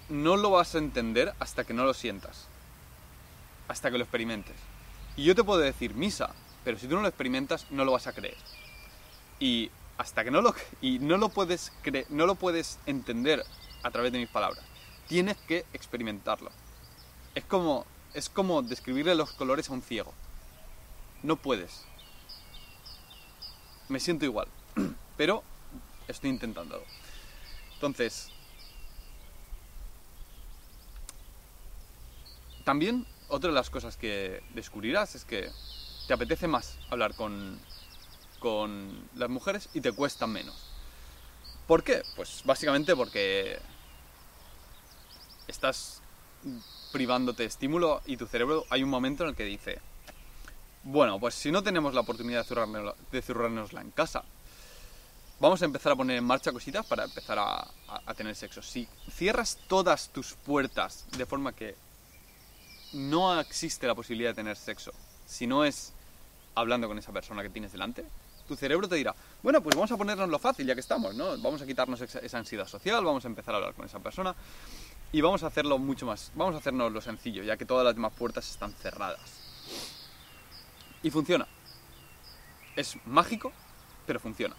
[0.09, 2.47] no lo vas a entender hasta que no lo sientas.
[3.69, 4.55] Hasta que lo experimentes.
[5.17, 6.31] Y yo te puedo decir misa,
[6.65, 8.37] pero si tú no lo experimentas no lo vas a creer.
[9.41, 13.45] Y hasta que no lo y no lo puedes cre- no lo puedes entender
[13.83, 14.63] a través de mis palabras.
[15.09, 16.51] Tienes que experimentarlo.
[17.35, 20.13] Es como es como describirle los colores a un ciego.
[21.23, 21.85] No puedes.
[23.89, 24.49] Me siento igual,
[25.17, 25.43] pero
[26.09, 26.85] estoy intentándolo.
[27.75, 28.31] Entonces,
[32.65, 35.51] también otra de las cosas que descubrirás es que
[36.07, 37.59] te apetece más hablar con,
[38.39, 40.71] con las mujeres y te cuesta menos.
[41.67, 42.03] ¿Por qué?
[42.17, 43.59] Pues básicamente porque
[45.49, 46.03] estás
[46.93, 49.81] privándote de estímulo y tu cerebro hay un momento en el que dice,
[50.85, 52.45] bueno, pues si no tenemos la oportunidad
[53.11, 54.23] de zurrárnosla, en casa,
[55.41, 57.67] vamos a empezar a poner en marcha cositas para empezar a,
[58.07, 58.63] a- tener sexo.
[58.63, 61.75] Si cierras todas tus puertas de forma que
[62.93, 64.93] no existe la posibilidad de tener sexo,
[65.27, 65.93] si no es
[66.55, 68.05] hablando con esa persona que tienes delante,
[68.47, 71.39] tu cerebro te dirá, bueno, pues vamos a ponernos lo fácil ya que estamos, ¿no?
[71.39, 74.35] Vamos a quitarnos esa ansiedad social, vamos a empezar a hablar con esa persona
[75.13, 77.95] y vamos a hacerlo mucho más, vamos a hacernos lo sencillo, ya que todas las
[77.95, 79.21] demás puertas están cerradas.
[81.05, 81.47] Y funciona.
[82.75, 83.53] Es mágico,
[84.07, 84.57] pero funciona.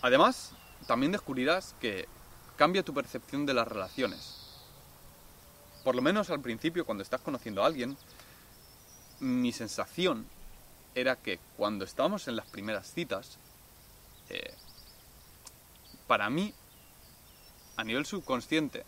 [0.00, 0.52] Además,
[0.86, 2.06] también descubrirás que
[2.56, 4.36] cambia tu percepción de las relaciones.
[5.82, 7.96] Por lo menos al principio, cuando estás conociendo a alguien,
[9.18, 10.24] mi sensación
[10.94, 13.38] era que cuando estábamos en las primeras citas,
[14.28, 14.54] eh,
[16.06, 16.54] para mí,
[17.76, 18.84] a nivel subconsciente,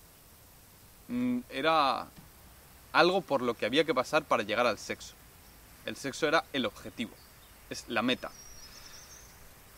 [1.09, 2.07] mm, era
[2.93, 5.15] algo por lo que había que pasar para llegar al sexo.
[5.91, 7.11] El sexo era el objetivo,
[7.69, 8.31] es la meta.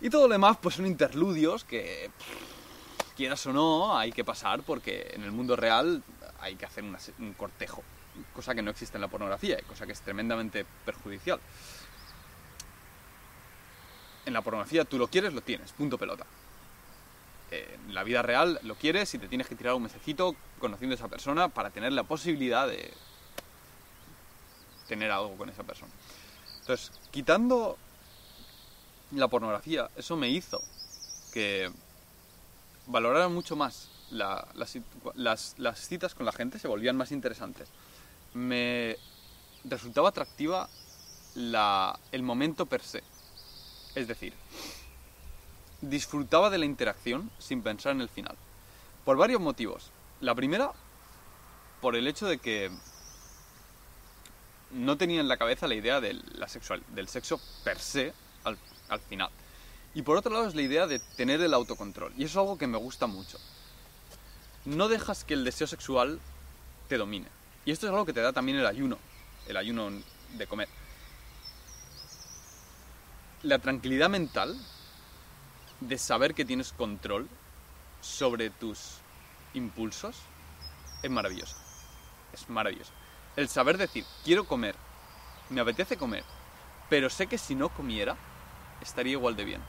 [0.03, 2.11] Y todo lo demás, pues son interludios que
[3.17, 6.03] quieras o no, hay que pasar porque en el mundo real
[6.39, 7.83] hay que hacer un cortejo,
[8.35, 11.41] cosa que no existe en la pornografía cosa que es tremendamente perjudicial.
[14.27, 16.27] En la pornografía tú lo quieres, lo tienes, punto pelota.
[17.51, 20.97] En la vida real lo quieres y te tienes que tirar un mesecito conociendo a
[20.97, 22.93] esa persona para tener la posibilidad de
[24.93, 25.91] tener algo con esa persona.
[26.63, 27.77] Entonces, quitando
[29.11, 30.63] la pornografía, eso me hizo
[31.33, 31.71] que
[32.87, 37.69] valorara mucho más las, citas con la gente, se volvían más interesantes.
[38.35, 38.97] Me
[39.65, 40.69] resultaba atractiva
[41.35, 43.03] el momento per se.
[43.95, 44.33] Es decir,
[45.81, 48.37] disfrutaba de la interacción sin pensar en el final.
[49.05, 49.91] Por varios motivos.
[50.21, 50.71] La primera,
[51.81, 52.71] por el hecho de que
[54.73, 58.13] no tenía en la cabeza la idea del, la sexual, del sexo per se
[58.45, 58.59] al,
[58.89, 59.31] al final.
[59.95, 62.13] Y por otro lado es la idea de tener el autocontrol.
[62.17, 63.39] Y eso es algo que me gusta mucho.
[64.65, 66.21] No dejas que el deseo sexual
[66.89, 67.27] te domine.
[67.65, 68.99] Y esto es algo que te da también el ayuno.
[69.47, 69.91] El ayuno
[70.37, 70.69] de comer.
[73.43, 74.57] La tranquilidad mental
[75.81, 77.29] de saber que tienes control
[78.01, 78.99] sobre tus
[79.53, 80.17] impulsos
[81.03, 81.57] es maravilloso.
[82.33, 82.93] Es maravilloso.
[83.37, 84.77] El saber decir, quiero comer,
[85.51, 86.25] me apetece comer,
[86.91, 88.17] pero sé que si no comiera,
[88.81, 89.63] estaría igual de bien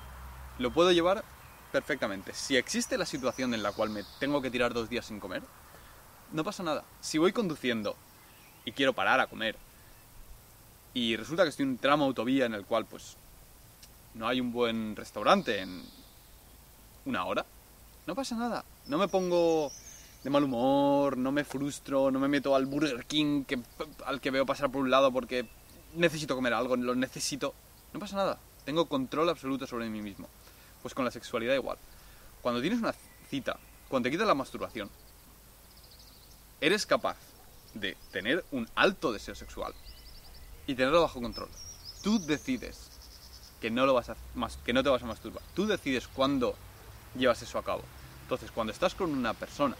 [0.60, 1.23] lo puedo llevar
[1.71, 2.34] perfectamente.
[2.34, 5.41] Si existe la situación en la cual me tengo que tirar dos días sin comer,
[6.32, 6.84] no pasa nada.
[7.02, 7.95] Si voy conduciendo
[8.65, 9.56] y quiero parar a comer
[10.93, 13.17] y resulta que estoy en un tramo autovía en el cual pues
[14.13, 15.84] no hay un buen restaurante en
[17.06, 17.45] una hora,
[18.06, 18.63] no pasa nada.
[18.86, 19.71] No me pongo
[20.23, 23.59] de mal humor, no me frustro, no me meto al Burger King que,
[24.05, 25.45] al que veo pasar por un lado porque
[25.95, 27.53] necesito comer algo, lo necesito.
[27.93, 28.39] No pasa nada.
[28.65, 30.27] Tengo control absoluto sobre mí mismo.
[30.81, 31.77] Pues con la sexualidad igual.
[32.41, 32.93] Cuando tienes una
[33.29, 33.57] cita,
[33.89, 34.89] cuando te quitas la masturbación,
[36.62, 37.17] eres capaz
[37.73, 39.73] de tener un alto deseo sexual
[40.67, 41.49] y tenerlo bajo control.
[42.01, 42.89] Tú decides
[43.59, 44.15] que no, lo vas a,
[44.65, 45.43] que no te vas a masturbar.
[45.53, 46.55] Tú decides cuándo
[47.17, 47.83] llevas eso a cabo.
[48.23, 49.75] Entonces, cuando estás con una persona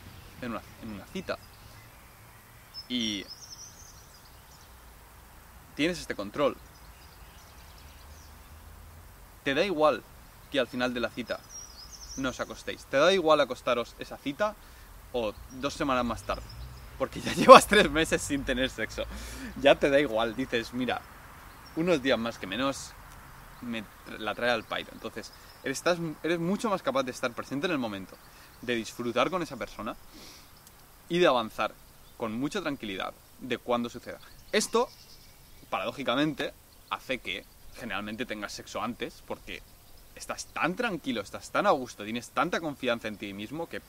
[0.46, 1.38] en una, cita
[2.90, 3.26] y
[5.76, 6.56] tienes este control,
[9.44, 10.04] te da igual
[10.52, 11.40] que al final de la cita
[12.18, 12.86] no os acostéis.
[12.86, 14.56] Te da igual acostaros esa cita
[15.12, 16.44] o dos semanas más tarde.
[16.98, 19.04] Porque ya llevas tres meses sin tener sexo.
[19.62, 20.36] Ya te da igual.
[20.36, 21.02] Dices, mira,
[21.76, 22.92] unos días más que menos
[23.62, 23.84] me
[24.20, 24.92] la trae al pairo.
[24.94, 25.32] Entonces,
[25.64, 25.84] eres,
[26.22, 28.16] eres mucho más capaz de estar presente en el momento,
[28.62, 29.96] de disfrutar con esa persona
[31.14, 31.76] y de avanzar
[32.18, 34.18] con mucha tranquilidad de cuando suceda.
[34.52, 34.90] Esto,
[35.70, 36.54] paradójicamente,
[36.90, 37.46] hace que
[37.76, 39.62] generalmente tengas sexo antes porque
[40.16, 43.80] estás tan tranquilo, estás tan a gusto, tienes tanta confianza en ti mismo que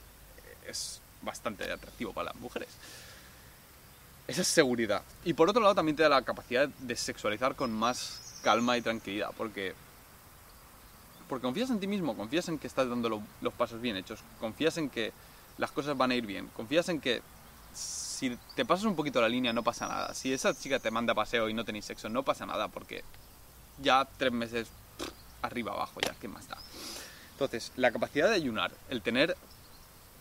[0.68, 2.68] es bastante atractivo para las mujeres.
[4.28, 5.00] Esa es seguridad.
[5.24, 8.82] Y por otro lado también te da la capacidad de sexualizar con más calma y
[8.82, 9.74] tranquilidad, porque
[11.26, 14.76] porque confías en ti mismo, confías en que estás dando los pasos bien hechos, confías
[14.76, 15.14] en que
[15.58, 17.22] las cosas van a ir bien, confías en que
[17.72, 20.14] si te pasas un poquito la línea no pasa nada.
[20.14, 23.04] Si esa chica te manda paseo y no tenéis sexo, no pasa nada porque
[23.82, 24.68] ya tres meses
[25.42, 26.58] arriba abajo ya, ¿qué más da?
[27.32, 29.36] Entonces, la capacidad de ayunar, el tener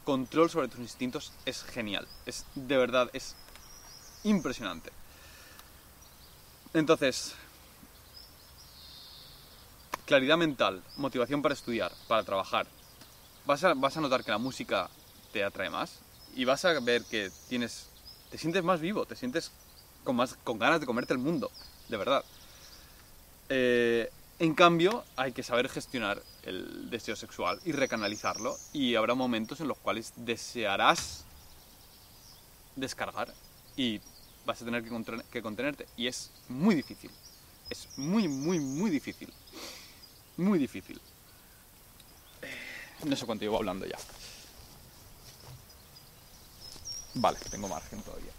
[0.04, 2.08] control sobre tus instintos es genial.
[2.26, 3.36] Es de verdad, es
[4.24, 4.92] impresionante.
[6.74, 7.36] Entonces,
[10.06, 12.66] claridad mental, motivación para estudiar, para trabajar.
[13.46, 14.90] Vas a, vas a notar que la música
[15.34, 16.00] te atrae más
[16.36, 17.88] y vas a ver que tienes,
[18.32, 19.52] te sientes más vivo, te sientes
[20.04, 21.52] con, más, con ganas de comerte el mundo,
[21.90, 22.24] de verdad.
[23.50, 29.60] Eh, en cambio, hay que saber gestionar el deseo sexual y recanalizarlo y habrá momentos
[29.60, 31.26] en los cuales desearás
[32.76, 33.34] descargar
[33.76, 34.02] y
[34.46, 34.84] vas a tener
[35.32, 37.12] que, contenerte y es muy difícil.
[37.70, 39.32] Es muy, muy, muy difícil.
[40.38, 41.00] Muy difícil.
[43.06, 43.98] No sé cuánto llevo hablando ya.
[47.16, 48.32] Vale, tengo margen todavía.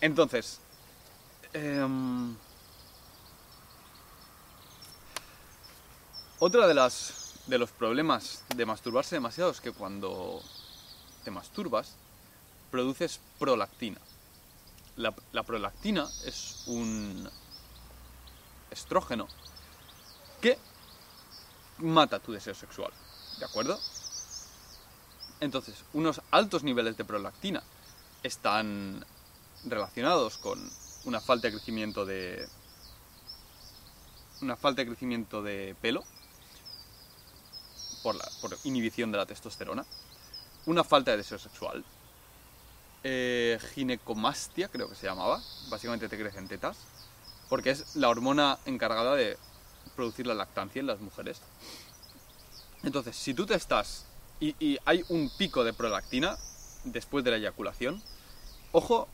[0.00, 0.58] Entonces,
[1.52, 2.36] em,
[6.38, 10.42] Otra de las de los problemas de masturbarse demasiado es que cuando
[11.24, 11.94] te masturbas
[12.70, 13.98] produces prolactina.
[14.96, 17.30] La, la prolactina es un
[18.70, 19.28] estrógeno
[20.42, 20.58] que
[21.78, 22.92] mata tu deseo sexual.
[23.38, 23.80] ¿De acuerdo?
[25.40, 27.62] Entonces, unos altos niveles de prolactina
[28.22, 29.04] están
[29.64, 30.58] relacionados con
[31.04, 32.48] una falta de crecimiento de
[34.42, 36.04] una falta de crecimiento de pelo
[38.02, 38.28] por, la,
[38.64, 39.84] inhibición de la testosterona,
[40.66, 41.84] una falta de deseo sexual,
[43.02, 46.76] eh, ginecomastia, creo que se llamaba, básicamente te crecen tetas,
[47.48, 49.38] porque es la hormona encargada de
[49.94, 51.40] producir la lactancia en las mujeres.
[52.82, 54.05] Entonces, si tú te estás
[54.40, 56.36] y, hay un pico de prolactina
[56.84, 58.02] después de la eyaculación,
[58.72, 59.08] ojo,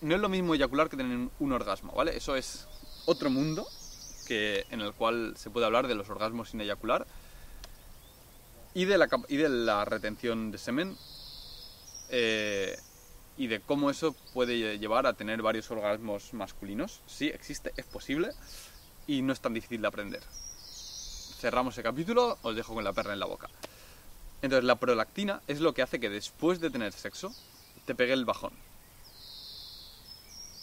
[0.00, 2.16] no es lo mismo eyacular que tener un orgasmo, ¿vale?
[2.16, 2.66] Eso es
[3.06, 3.66] otro mundo
[4.26, 7.06] que, en el cual se puede hablar de los orgasmos sin eyacular
[8.74, 10.96] y de la, y de la retención de semen
[12.10, 12.78] eh,
[13.36, 17.00] y de cómo eso puede llevar a tener varios orgasmos masculinos.
[17.06, 18.30] Sí, existe, es posible
[19.06, 20.22] y no es tan difícil de aprender.
[21.40, 23.48] Cerramos el capítulo, os dejo con la perra en la boca.
[24.42, 27.34] Entonces, la prolactina es lo que hace que después de tener sexo
[27.84, 28.52] te pegue el bajón.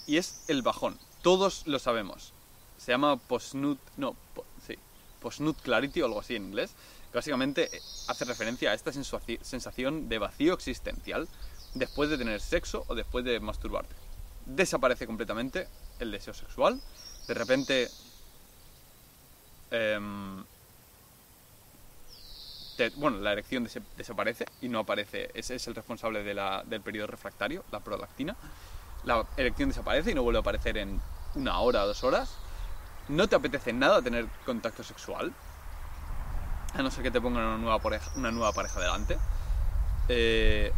[0.08, 0.98] Y es el bajón.
[1.22, 2.34] Todos lo sabemos.
[2.78, 4.16] Se llama postnut, no,
[4.66, 4.76] sí,
[5.22, 6.72] postnut clarity o algo así en inglés.
[7.12, 11.28] Que básicamente eh, hace referencia a esta sensación de vacío existencial
[11.74, 13.94] después de tener sexo o después de masturbarte.
[14.46, 15.68] Desaparece completamente
[16.00, 16.82] el deseo sexual.
[17.28, 17.90] De repente
[22.96, 27.80] bueno, la erección desaparece y no aparece, ese es el responsable del periodo refractario, la
[27.80, 28.36] prolactina.
[29.04, 31.00] La erección desaparece y no vuelve a aparecer en
[31.36, 32.36] una hora o dos horas.
[33.10, 35.34] No te apetece nada tener contacto sexual,
[36.74, 39.18] a no ser que te pongan una nueva pareja, una nueva pareja delante.
[40.10, 40.72] Eh,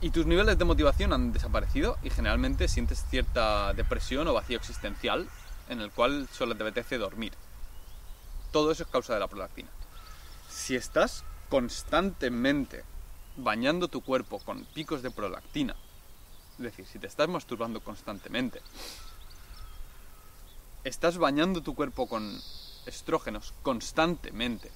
[0.00, 5.28] y tus niveles de motivación han desaparecido y generalmente sientes cierta depresión o vacío existencial
[5.68, 7.32] en el cual solo te apetece dormir.
[8.52, 9.68] Todo eso es causa de la prolactina
[10.48, 12.84] si estás constantemente
[13.36, 15.76] bañando tu cuerpo con picos de prolactina,
[16.58, 18.60] es decir, si te estás masturbando constantemente,
[20.84, 22.40] estás bañando tu cuerpo con
[22.86, 24.70] estrógenos constantemente,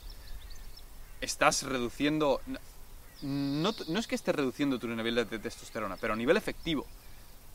[1.20, 2.40] estás reduciendo...
[3.22, 6.86] No, es que estés reduciendo tu nivel de testosterona, pero a nivel efectivo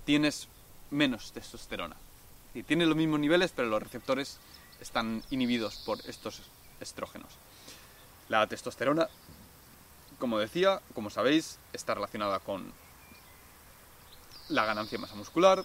[0.05, 0.47] tienes
[0.89, 1.97] menos testosterona.
[2.53, 4.37] Y tienes los mismos niveles, pero los receptores
[4.79, 6.41] están inhibidos por estos
[6.79, 7.29] estrógenos.
[8.29, 9.07] La testosterona,
[10.19, 12.73] como decía, como sabéis, está relacionada con
[14.49, 15.63] la ganancia de masa muscular,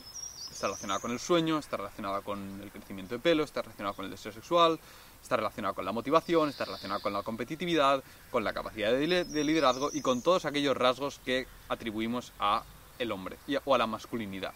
[0.48, 4.04] está relacionada con el sueño, está relacionada con el crecimiento de pelo, está relacionada con
[4.04, 4.78] el deseo sexual,
[5.20, 9.90] está relacionada con la motivación, está relacionada con la competitividad, con la capacidad de liderazgo
[9.92, 12.62] y con todos aquellos rasgos que atribuimos a
[13.00, 14.52] el hombre o a la masculinidad.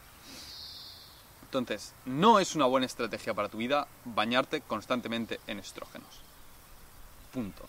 [1.42, 6.20] Entonces, no es una buena estrategia para tu vida bañarte constantemente en estrógenos.
[7.32, 7.66] Punto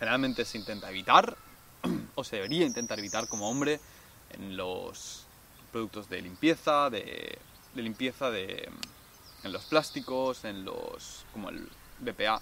[0.00, 1.36] generalmente se intenta evitar,
[2.16, 3.78] o se debería intentar evitar como hombre,
[4.30, 5.26] en los
[5.70, 7.38] productos de limpieza, de,
[7.74, 8.68] limpieza de,
[9.44, 11.68] en los plásticos, en los, como el
[12.00, 12.40] BPA,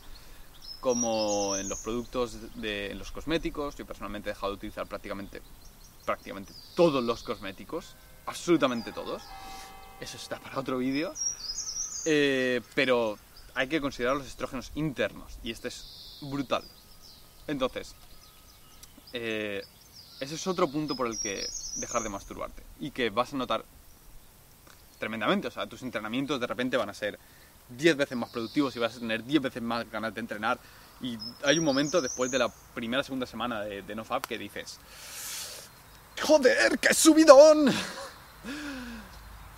[0.80, 3.76] como en los productos de en los cosméticos.
[3.76, 5.42] Yo personalmente he dejado de utilizar prácticamente,
[6.06, 7.96] prácticamente todos los cosméticos,
[8.26, 9.22] absolutamente todos.
[10.00, 11.12] Eso está para otro vídeo.
[12.04, 13.18] Eh, pero
[13.54, 16.62] hay que considerar los estrógenos internos y este es brutal.
[17.49, 17.94] Entonces,
[19.12, 19.64] eh,
[20.20, 23.64] ese es otro punto por el que dejar de masturbarte y que vas a notar
[24.99, 25.49] tremendamente.
[25.49, 27.18] O sea, tus entrenamientos de repente van a ser
[27.70, 30.59] 10 veces más productivos y vas a tener 10 veces más ganas de entrenar.
[31.01, 34.78] Y hay un momento después de la primera segunda semana de, de NoFap que dices:
[36.22, 37.72] ¡Joder, qué subidón!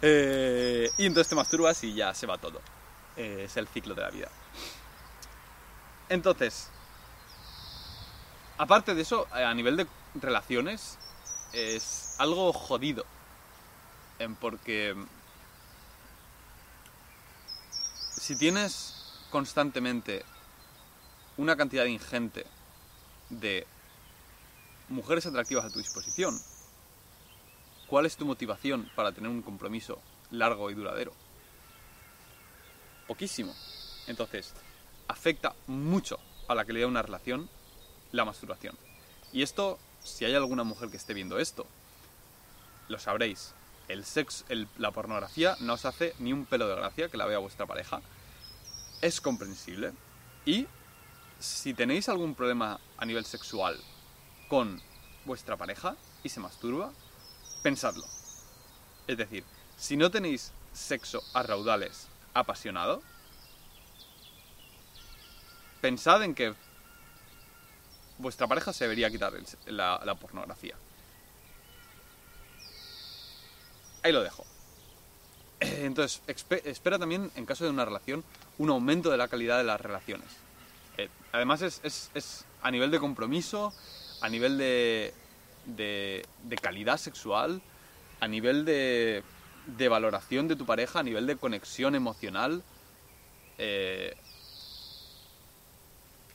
[0.02, 2.62] Eh, y entonces te masturbas y ya se va todo.
[3.18, 4.28] Eh, es el ciclo de la vida.
[6.08, 6.70] Entonces,
[8.60, 9.86] Aparte de eso, eh, a nivel de
[10.16, 10.98] relaciones,
[11.54, 13.06] es algo jodido.
[14.38, 14.94] Porque
[18.12, 20.26] si tienes constantemente
[21.38, 22.44] una cantidad ingente
[23.30, 23.66] de
[24.90, 26.38] mujeres atractivas a tu disposición,
[27.86, 29.98] ¿cuál es tu motivación para tener un compromiso
[30.32, 31.14] largo y duradero?
[33.06, 33.54] Poquísimo.
[34.06, 34.52] Entonces,
[35.08, 37.48] afecta mucho a la calidad de una relación
[38.12, 38.76] la masturbación.
[39.32, 41.66] Y esto, si hay alguna mujer que esté viendo esto,
[42.88, 43.54] lo sabréis.
[43.88, 44.44] El sexo,
[44.78, 48.00] la pornografía no os hace ni un pelo de gracia que la vea vuestra pareja.
[49.00, 49.92] Es comprensible.
[50.44, 50.66] Y
[51.38, 53.78] si tenéis algún problema a nivel sexual
[54.48, 54.80] con
[55.24, 56.92] vuestra pareja y se masturba,
[57.62, 58.04] pensadlo.
[59.06, 59.44] Es decir,
[59.76, 63.02] si no tenéis sexo a raudales apasionado,
[65.80, 66.54] pensad en que
[68.20, 69.32] vuestra pareja se debería quitar
[69.66, 70.74] la, pornografía.
[74.02, 74.44] Ahí lo dejo.
[75.60, 78.24] Entonces, espera también, en caso de una relación,
[78.58, 80.28] un aumento de la calidad de las relaciones.
[80.96, 83.72] Eh, además es, es- es a nivel de compromiso,
[84.22, 85.12] a nivel de,
[85.66, 87.60] de, de calidad sexual,
[88.20, 89.22] a nivel de,
[89.66, 92.62] de valoración de tu pareja, a nivel de conexión emocional,
[93.58, 94.14] eh,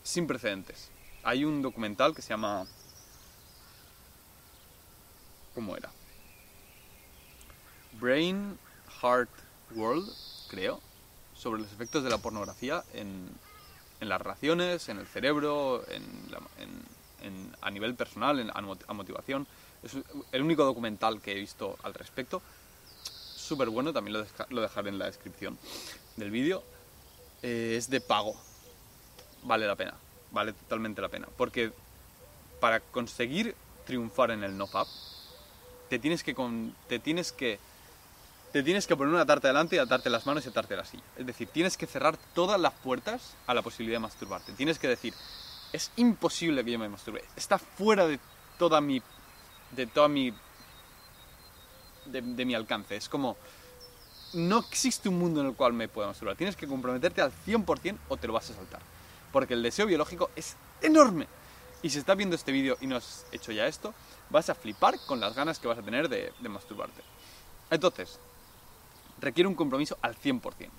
[0.04, 0.90] sin precedentes.
[1.26, 2.66] Hay un documental que se llama...
[5.56, 5.90] ¿Cómo era?
[7.94, 8.60] Brain
[9.02, 9.30] Heart
[9.72, 10.08] World,
[10.50, 10.80] creo,
[11.36, 13.28] sobre los efectos de la pornografía en,
[14.02, 15.84] en las relaciones, en el cerebro,
[17.62, 19.48] a nivel personal, en, a, mo- a motivación.
[19.82, 19.94] Es
[20.32, 22.42] el único documental que he visto al respecto.
[23.04, 25.58] Súper bueno, también lo dejaré en la descripción
[26.18, 26.64] del vídeo.
[27.42, 28.36] Eh, es de pago.
[29.44, 29.94] Vale la pena,
[30.36, 31.28] vale totalmente la pena.
[31.36, 31.72] Porque
[32.60, 33.56] para conseguir
[33.86, 34.88] triunfar en el NoFap,
[35.90, 36.36] te tienes que,
[36.88, 37.58] te tienes que
[38.52, 41.04] te tienes que poner una tarta delante y atarte las manos y atarte la silla.
[41.18, 44.54] Es decir, tienes que cerrar todas las puertas a la posibilidad de masturbarte.
[44.54, 45.14] Tienes que decir,
[45.74, 47.26] es imposible que yo me masturbe.
[47.36, 48.18] Está fuera de
[48.58, 49.02] toda mi.
[49.72, 50.34] de toda mi.
[52.06, 52.96] de, de mi alcance.
[52.96, 53.36] Es como.
[54.34, 56.38] No existe un mundo en el cual me pueda masturbar.
[56.38, 58.95] Tienes que comprometerte al 100% o te lo vas a saltar.
[59.36, 61.28] Porque el deseo biológico es enorme.
[61.84, 63.94] Y si estás viendo este vídeo y no has hecho ya esto,
[64.30, 67.02] vas a flipar con las ganas que vas a tener de, masturbarte.
[67.70, 68.18] Entonces,
[69.20, 70.70] requiere un compromiso al 100%.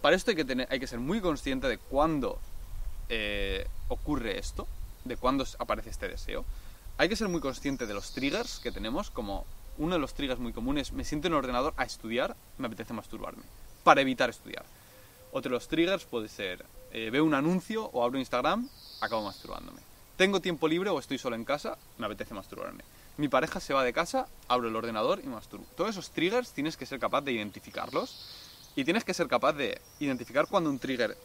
[0.00, 2.38] Para esto hay que, tener, hay que ser muy consciente de cuándo
[3.08, 4.68] eh, ocurre esto,
[5.04, 6.44] de cuándo aparece este deseo.
[6.98, 9.44] Hay que ser muy consciente de los triggers que tenemos, como
[9.78, 12.94] uno de los triggers muy comunes, me siento en el ordenador a estudiar, me apetece
[12.94, 13.42] masturbarme,
[13.82, 14.64] para evitar estudiar.
[15.32, 18.68] Otro de los triggers puede ser, eh, veo un anuncio o abro Instagram,
[19.00, 19.80] acabo masturbándome.
[20.16, 22.84] Tengo tiempo libre o estoy solo en casa, me apetece masturbarme.
[23.16, 25.64] Mi pareja se va de casa, abro el ordenador y masturbo.
[25.76, 28.28] Todos esos triggers tienes que ser capaz de identificarlos
[28.76, 31.16] y tienes que ser capaz de identificar cuando un trigger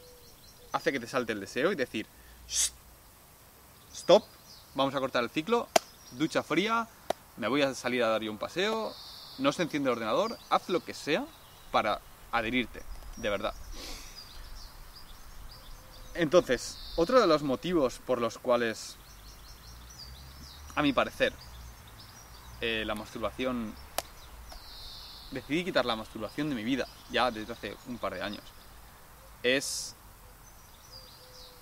[0.72, 2.08] hace que te salte el deseo y decir,
[2.48, 2.72] "Shh,
[3.94, 4.24] stop,
[4.74, 5.68] vamos a cortar el ciclo,
[6.12, 6.88] ducha fría,
[7.36, 8.94] me voy a salir a dar yo un paseo,
[9.38, 11.26] no se enciende el ordenador, haz lo que sea
[11.72, 12.00] para
[12.32, 12.82] adherirte,
[13.18, 13.54] de verdad.
[16.18, 18.96] Entonces, otro de los motivos por los cuales,
[20.76, 21.32] a mi parecer,
[22.60, 23.74] eh, la masturbación...
[25.30, 28.44] Decidí quitar la masturbación de mi vida, ya desde hace un par de años.
[29.44, 29.96] Es...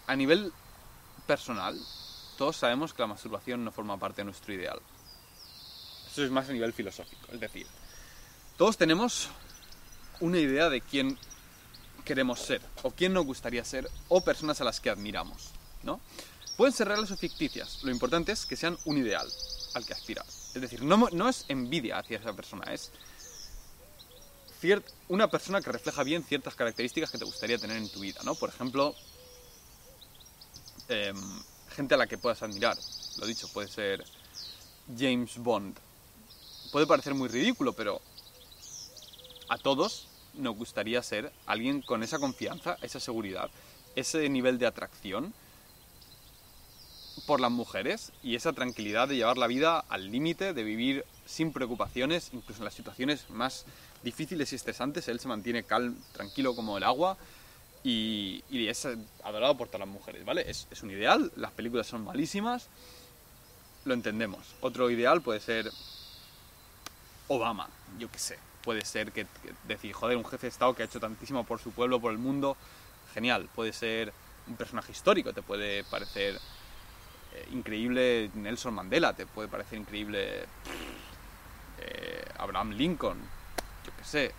[0.08, 0.54] A nivel
[1.28, 1.78] personal,
[2.38, 4.80] todos sabemos que la masturbación no forma parte de nuestro ideal.
[6.10, 7.28] Eso es más a nivel filosófico.
[7.34, 7.68] Es decir,
[8.56, 9.28] todos tenemos
[10.22, 11.18] una idea de quién
[12.06, 15.50] queremos ser, o quién nos gustaría ser, o personas a las que admiramos,
[15.84, 16.00] ¿no?
[16.56, 17.84] Pueden ser reales o ficticias.
[17.84, 19.28] Lo importante es que sean un ideal
[19.74, 20.26] al que aspirar.
[20.26, 22.92] Es decir, no, no es envidia hacia esa persona, es
[25.10, 28.36] una persona que refleja bien ciertas características que te gustaría tener en tu vida, ¿no?
[28.36, 28.96] Por ejemplo,
[30.88, 31.16] em,
[31.76, 32.78] gente a la que puedas admirar.
[33.18, 34.04] Lo dicho, puede ser
[34.98, 35.78] James Bond.
[36.72, 38.02] Puede parecer muy ridículo, pero
[39.50, 43.50] a todos nos gustaría ser alguien con esa confianza, esa seguridad,
[43.96, 45.34] ese nivel de atracción
[47.26, 51.52] por las mujeres y esa tranquilidad de llevar la vida al límite, de vivir sin
[51.52, 53.66] preocupaciones, incluso en las situaciones más
[54.04, 57.18] difíciles y estresantes, él se mantiene calmo, tranquilo como el agua
[57.84, 58.88] y, y es
[59.24, 60.50] adorado por todas las mujeres, ¿vale?
[60.50, 62.68] Es, es un ideal, las películas son malísimas,
[63.86, 64.56] lo entendemos.
[64.62, 65.72] Otro ideal puede ser
[67.28, 68.38] Obama, yo qué sé.
[68.66, 69.28] Puede ser que,
[69.64, 72.18] decir, joder, un jefe de Estado que ha hecho tantísimo por su pueblo, por el
[72.18, 72.58] mundo,
[73.14, 73.48] genial.
[73.56, 74.12] Puede ser
[74.48, 76.40] un personaje histórico, te puede parecer
[77.34, 80.46] eh, increíble Nelson Mandela, te puede parecer increíble
[81.80, 83.20] eh, Abraham Lincoln,
[83.86, 84.26] yo qué sé.
[84.26, 84.32] eh,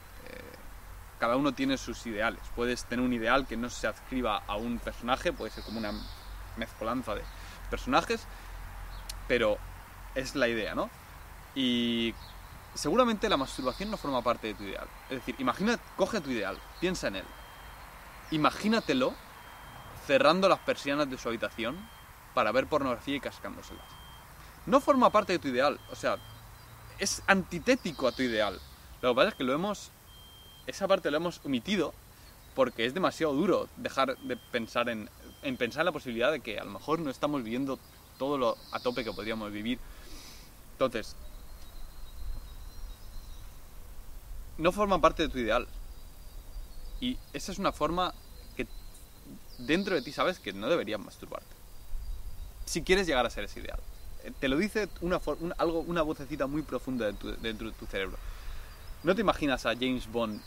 [1.18, 2.40] cada uno tiene sus ideales.
[2.54, 5.92] Puedes tener un ideal que no se adscriba a un personaje, puede ser como una
[6.56, 7.22] mezcolanza de
[7.70, 8.26] personajes,
[9.28, 9.58] pero
[10.14, 10.90] es la idea, ¿no?
[11.54, 12.14] Y
[12.76, 14.86] seguramente la masturbación no forma parte de tu ideal.
[15.10, 17.24] Es decir, imagina, coge tu ideal, piensa en él.
[18.30, 19.14] Imagínatelo
[20.06, 21.76] cerrando las persianas de su habitación
[22.34, 23.84] para ver pornografía y cascándoselas.
[24.66, 26.18] No forma parte de tu ideal, o sea,
[26.98, 28.60] es antitético a tu ideal.
[29.02, 29.90] Lo que pasa es que lo hemos.
[30.66, 31.94] Esa parte lo hemos omitido
[32.54, 35.08] porque es demasiado duro dejar de pensar en,
[35.42, 37.78] en pensar en la posibilidad de que a lo mejor no estamos viviendo
[38.18, 39.78] todo lo a tope que podríamos vivir.
[40.72, 41.16] Entonces,
[44.58, 45.66] no forma parte de tu ideal.
[47.00, 48.14] Y esa es una forma
[48.56, 48.66] que
[49.58, 51.54] dentro de ti sabes que no deberías masturbarte.
[52.64, 53.78] Si quieres llegar a ser ese ideal.
[54.24, 57.74] Eh, Te lo dice una, un- algo, una vocecita muy profunda de tu- dentro de
[57.76, 58.16] tu cerebro.
[59.02, 60.40] No te imaginas a James Bond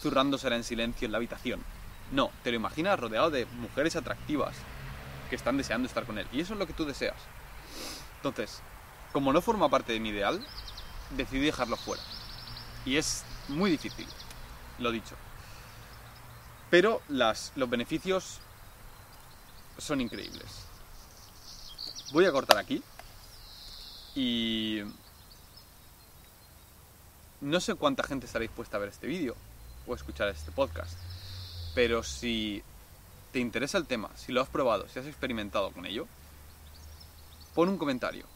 [0.00, 1.60] zurrándosela en silencio en la habitación.
[2.12, 4.54] No, te lo imaginas rodeado de mujeres atractivas,
[5.28, 6.26] que están deseando estar con él.
[6.32, 7.16] Y eso es lo que tú deseas.
[8.18, 8.60] Entonces,
[9.12, 10.44] como no forma parte de mi ideal,
[11.16, 12.02] decidí dejarlo fuera.
[12.84, 14.06] Y es muy difícil,
[14.78, 15.16] lo dicho.
[16.70, 18.40] Pero las, los beneficios
[19.78, 20.66] son increíbles.
[22.12, 22.82] Voy a cortar aquí.
[24.14, 24.80] Y
[27.40, 29.36] no sé cuánta gente estará dispuesta a ver este vídeo
[29.86, 30.98] o escuchar este podcast.
[31.74, 32.62] Pero si
[33.32, 36.06] te interesa el tema, si lo has probado, si has experimentado con ello,
[37.54, 38.26] pon un comentario.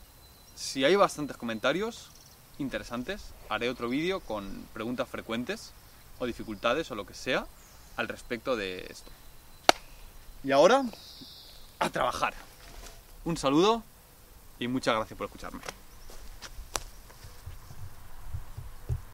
[0.54, 2.10] Si hay bastantes comentarios
[2.58, 5.72] interesantes, haré otro vídeo con preguntas frecuentes
[6.18, 7.46] o dificultades o lo que sea
[7.96, 9.10] al respecto de esto.
[10.44, 10.84] Y ahora,
[11.80, 12.32] a trabajar.
[13.24, 13.82] Un saludo
[14.58, 15.60] y muchas gracias por escucharme.